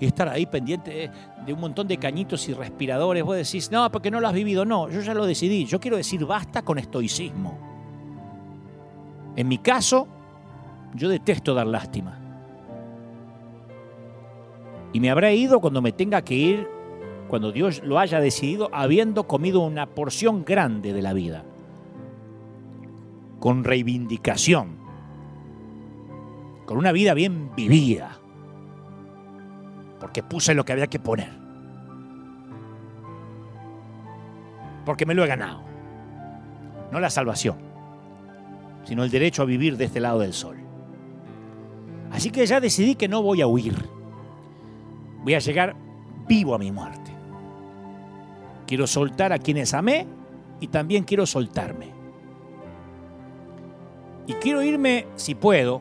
[0.00, 1.10] y estar ahí pendiente
[1.44, 3.24] de un montón de cañitos y respiradores.
[3.24, 4.64] Vos decís, no, porque no lo has vivido.
[4.64, 5.64] No, yo ya lo decidí.
[5.64, 7.58] Yo quiero decir basta con estoicismo.
[9.34, 10.08] En mi caso,
[10.94, 12.18] yo detesto dar lástima.
[14.92, 16.68] Y me habrá ido cuando me tenga que ir,
[17.28, 21.44] cuando Dios lo haya decidido, habiendo comido una porción grande de la vida.
[23.40, 24.85] Con reivindicación
[26.66, 28.18] con una vida bien vivida,
[30.00, 31.30] porque puse lo que había que poner,
[34.84, 35.62] porque me lo he ganado,
[36.90, 37.56] no la salvación,
[38.84, 40.56] sino el derecho a vivir de este lado del sol.
[42.10, 43.88] Así que ya decidí que no voy a huir,
[45.22, 45.76] voy a llegar
[46.26, 47.12] vivo a mi muerte.
[48.66, 50.06] Quiero soltar a quienes amé
[50.60, 51.94] y también quiero soltarme.
[54.26, 55.80] Y quiero irme, si puedo,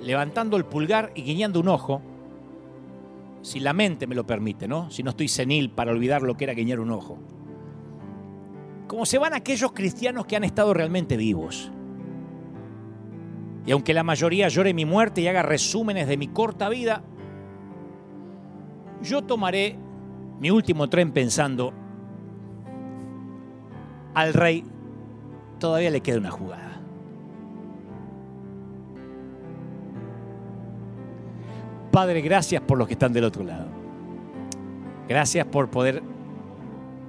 [0.00, 2.02] levantando el pulgar y guiñando un ojo,
[3.42, 4.90] si la mente me lo permite, ¿no?
[4.90, 7.16] Si no estoy senil para olvidar lo que era guiñar un ojo.
[8.88, 11.70] Como se van aquellos cristianos que han estado realmente vivos.
[13.64, 17.02] Y aunque la mayoría llore mi muerte y haga resúmenes de mi corta vida,
[19.02, 19.76] yo tomaré
[20.40, 21.72] mi último tren pensando,
[24.14, 24.64] al rey
[25.58, 26.65] todavía le queda una jugada.
[31.96, 33.68] Padre, gracias por los que están del otro lado.
[35.08, 36.02] Gracias por poder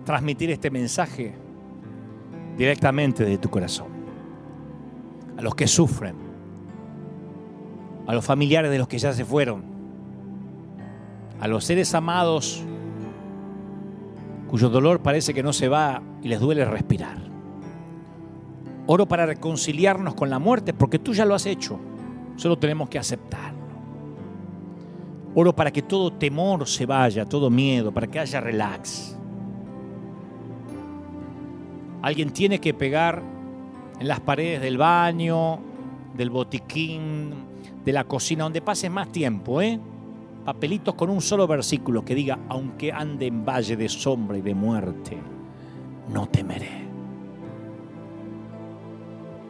[0.06, 1.34] transmitir este mensaje
[2.58, 3.88] directamente de tu corazón.
[5.38, 6.16] A los que sufren,
[8.08, 9.62] a los familiares de los que ya se fueron,
[11.42, 12.64] a los seres amados
[14.48, 17.18] cuyo dolor parece que no se va y les duele respirar.
[18.86, 21.78] Oro para reconciliarnos con la muerte porque tú ya lo has hecho,
[22.38, 23.57] solo tenemos que aceptarlo.
[25.40, 29.16] Oro para que todo temor se vaya, todo miedo, para que haya relax.
[32.02, 33.22] Alguien tiene que pegar
[34.00, 35.60] en las paredes del baño,
[36.16, 37.36] del botiquín,
[37.86, 39.80] de la cocina, donde pases más tiempo, ¿eh?
[40.44, 44.56] Papelitos con un solo versículo que diga, aunque ande en valle de sombra y de
[44.56, 45.20] muerte,
[46.12, 46.88] no temeré.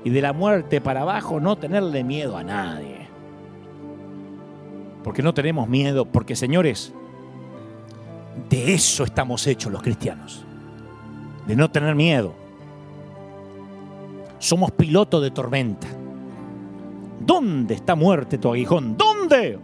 [0.03, 3.06] Y de la muerte para abajo no tenerle miedo a nadie.
[5.07, 6.91] Porque no tenemos miedo, porque señores,
[8.49, 10.43] de eso estamos hechos los cristianos.
[11.47, 12.33] De no tener miedo.
[14.37, 15.87] Somos pilotos de tormenta.
[17.21, 18.97] ¿Dónde está muerte tu aguijón?
[18.97, 19.57] ¿Dónde?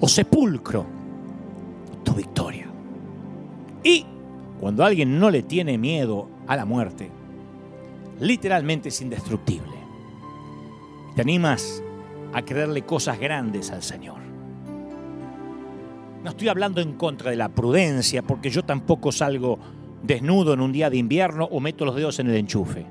[0.00, 0.86] O sepulcro,
[2.02, 2.66] tu victoria.
[3.84, 4.06] Y
[4.58, 7.10] cuando alguien no le tiene miedo a la muerte,
[8.18, 9.76] literalmente es indestructible.
[11.14, 11.82] Te animas
[12.32, 14.19] a creerle cosas grandes al Señor.
[16.22, 19.58] No estoy hablando en contra de la prudencia, porque yo tampoco salgo
[20.02, 22.86] desnudo en un día de invierno o meto los dedos en el enchufe.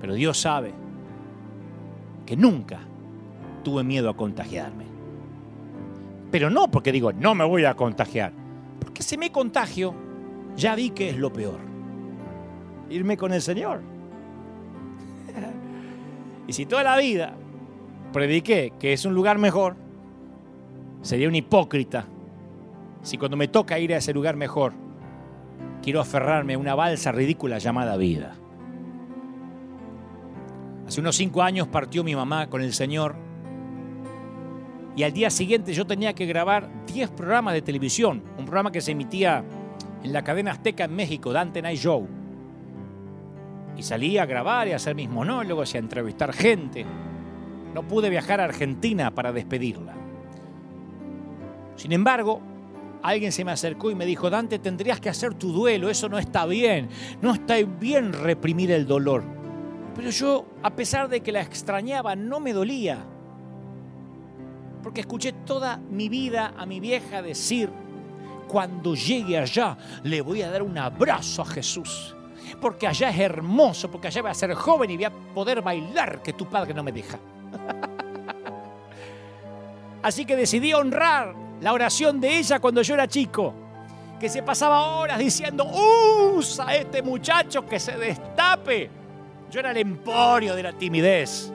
[0.00, 0.74] Pero Dios sabe
[2.26, 2.80] que nunca
[3.62, 4.84] tuve miedo a contagiarme.
[6.32, 8.32] Pero no porque digo, no me voy a contagiar.
[8.80, 9.94] Porque si me contagio,
[10.56, 11.60] ya vi que es lo peor.
[12.90, 13.80] Irme con el Señor.
[16.48, 17.34] y si toda la vida
[18.12, 19.76] prediqué que es un lugar mejor,
[21.02, 22.06] sería un hipócrita
[23.02, 24.72] si cuando me toca ir a ese lugar mejor,
[25.82, 28.36] quiero aferrarme a una balsa ridícula llamada vida.
[30.86, 33.16] Hace unos cinco años partió mi mamá con el Señor
[34.94, 38.80] y al día siguiente yo tenía que grabar 10 programas de televisión, un programa que
[38.80, 39.44] se emitía
[40.02, 42.06] en la cadena Azteca en México, Dante Night Show.
[43.76, 46.84] Y salí a grabar y a hacer mis monólogos y a entrevistar gente.
[47.74, 50.01] No pude viajar a Argentina para despedirla.
[51.82, 52.40] Sin embargo,
[53.02, 56.16] alguien se me acercó y me dijo, Dante, tendrías que hacer tu duelo, eso no
[56.16, 56.88] está bien,
[57.20, 59.24] no está bien reprimir el dolor.
[59.96, 63.04] Pero yo, a pesar de que la extrañaba, no me dolía.
[64.80, 67.68] Porque escuché toda mi vida a mi vieja decir,
[68.46, 72.14] cuando llegue allá le voy a dar un abrazo a Jesús.
[72.60, 76.22] Porque allá es hermoso, porque allá voy a ser joven y voy a poder bailar
[76.22, 77.18] que tu padre no me deja.
[80.04, 83.54] Así que decidí honrar la oración de ella cuando yo era chico,
[84.20, 89.02] que se pasaba horas diciendo, usa este muchacho que se destape
[89.52, 91.52] yo era el emporio de la timidez.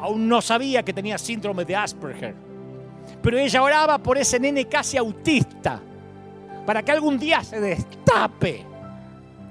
[0.00, 2.34] Aún no sabía que tenía síndrome de Asperger.
[3.22, 5.80] Pero ella oraba por ese nene casi autista,
[6.66, 8.66] para que algún día se destape.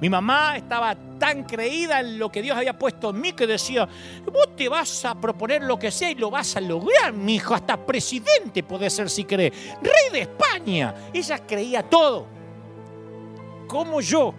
[0.02, 3.88] Mi mamá estaba tan creída en lo que Dios había puesto en mí que decía,
[4.26, 7.54] vos te vas a proponer lo que sea y lo vas a lograr, mi hijo,
[7.54, 9.54] hasta presidente puede ser si cree,
[9.84, 10.96] rey de España.
[11.14, 12.26] Ella creía todo.
[13.68, 14.34] Como yo,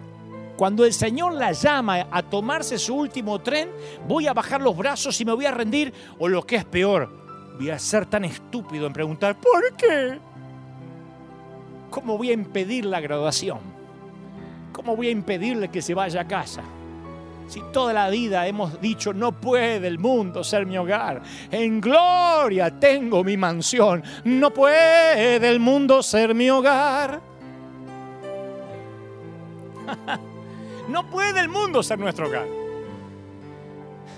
[0.57, 3.71] cuando el Señor la llama a tomarse su último tren,
[4.05, 7.09] voy a bajar los brazos y me voy a rendir, o lo que es peor,
[7.57, 10.19] voy a ser tan estúpido en preguntar, ¿por qué?
[11.89, 13.82] ¿Cómo voy a impedir la graduación?
[14.73, 16.63] ¿Cómo voy a impedirle que se vaya a casa?
[17.47, 21.21] Si toda la vida hemos dicho, no puede el mundo ser mi hogar,
[21.51, 27.21] en gloria tengo mi mansión, no puede el mundo ser mi hogar.
[30.85, 32.45] No puede el mundo ser nuestro hogar.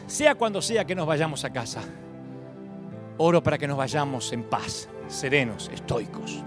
[0.07, 1.81] Sea cuando sea que nos vayamos a casa,
[3.17, 6.43] oro para que nos vayamos en paz, serenos, estoicos.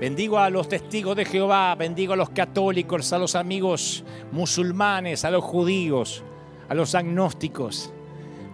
[0.00, 5.30] Bendigo a los testigos de Jehová, bendigo a los católicos, a los amigos musulmanes, a
[5.30, 6.22] los judíos,
[6.68, 7.94] a los agnósticos.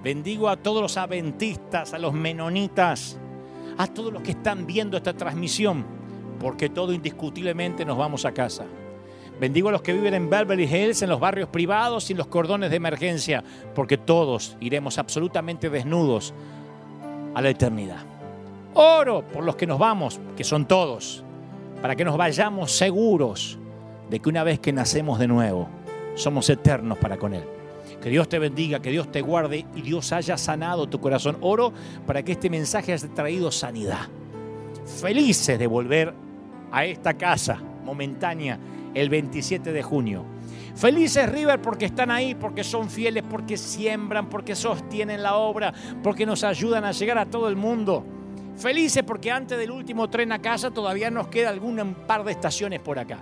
[0.04, 3.18] Bendigo a todos los adventistas, a los menonitas,
[3.76, 5.84] a todos los que están viendo esta transmisión,
[6.38, 8.64] porque todo indiscutiblemente nos vamos a casa.
[9.40, 12.28] Bendigo a los que viven en Beverly Hills, en los barrios privados y en los
[12.28, 13.42] cordones de emergencia,
[13.74, 16.34] porque todos iremos absolutamente desnudos
[17.34, 18.06] a la eternidad.
[18.74, 21.24] Oro por los que nos vamos, que son todos,
[21.82, 23.58] para que nos vayamos seguros
[24.08, 25.68] de que una vez que nacemos de nuevo,
[26.14, 27.42] somos eternos para con Él.
[28.00, 31.36] Que Dios te bendiga, que Dios te guarde y Dios haya sanado tu corazón.
[31.40, 31.72] Oro
[32.06, 34.06] para que este mensaje haya traído sanidad.
[35.00, 36.14] Felices de volver
[36.70, 38.58] a esta casa momentánea
[38.94, 40.24] el 27 de junio.
[40.76, 45.72] Felices River porque están ahí, porque son fieles, porque siembran, porque sostienen la obra,
[46.02, 48.04] porque nos ayudan a llegar a todo el mundo.
[48.56, 52.80] Felices porque antes del último tren a casa todavía nos queda algún par de estaciones
[52.80, 53.18] por acá.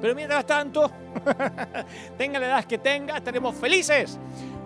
[0.00, 0.90] Pero mientras tanto,
[2.18, 4.18] tenga la edad que tenga, estaremos felices,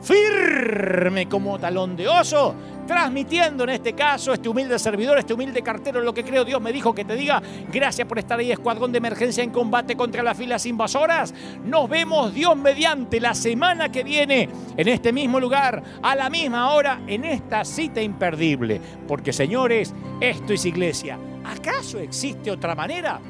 [0.03, 2.55] firme como talón de oso,
[2.87, 6.73] transmitiendo en este caso este humilde servidor, este humilde cartero, lo que creo Dios me
[6.73, 7.43] dijo que te diga.
[7.73, 11.35] Gracias por estar ahí, escuadrón de emergencia en combate contra las filas invasoras.
[11.65, 16.73] Nos vemos Dios mediante la semana que viene en este mismo lugar, a la misma
[16.73, 18.81] hora, en esta cita imperdible.
[19.07, 21.19] Porque señores, esto es iglesia.
[21.45, 23.21] ¿Acaso existe otra manera?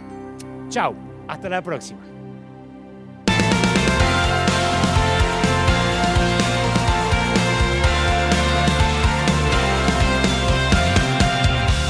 [0.69, 0.95] Chao,
[1.29, 2.01] hasta la próxima.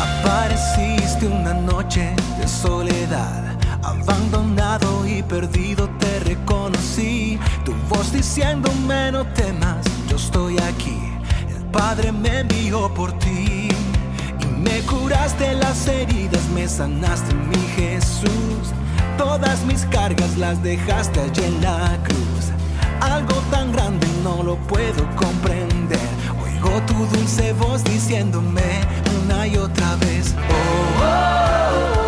[0.00, 7.38] Apareciste una noche de soledad, abandonado y perdido te reconocí.
[7.64, 10.98] Tu voz diciéndome no temas, yo estoy aquí.
[11.48, 13.68] El Padre me envió por ti
[14.40, 18.74] y me curaste las heridas, me sanaste mi Jesús.
[19.18, 22.52] Todas mis cargas las dejaste allí en la cruz.
[23.00, 25.98] Algo tan grande no lo puedo comprender.
[26.42, 28.80] Oigo tu dulce voz diciéndome
[29.24, 30.34] una y otra vez.
[30.38, 32.07] Oh, oh, oh,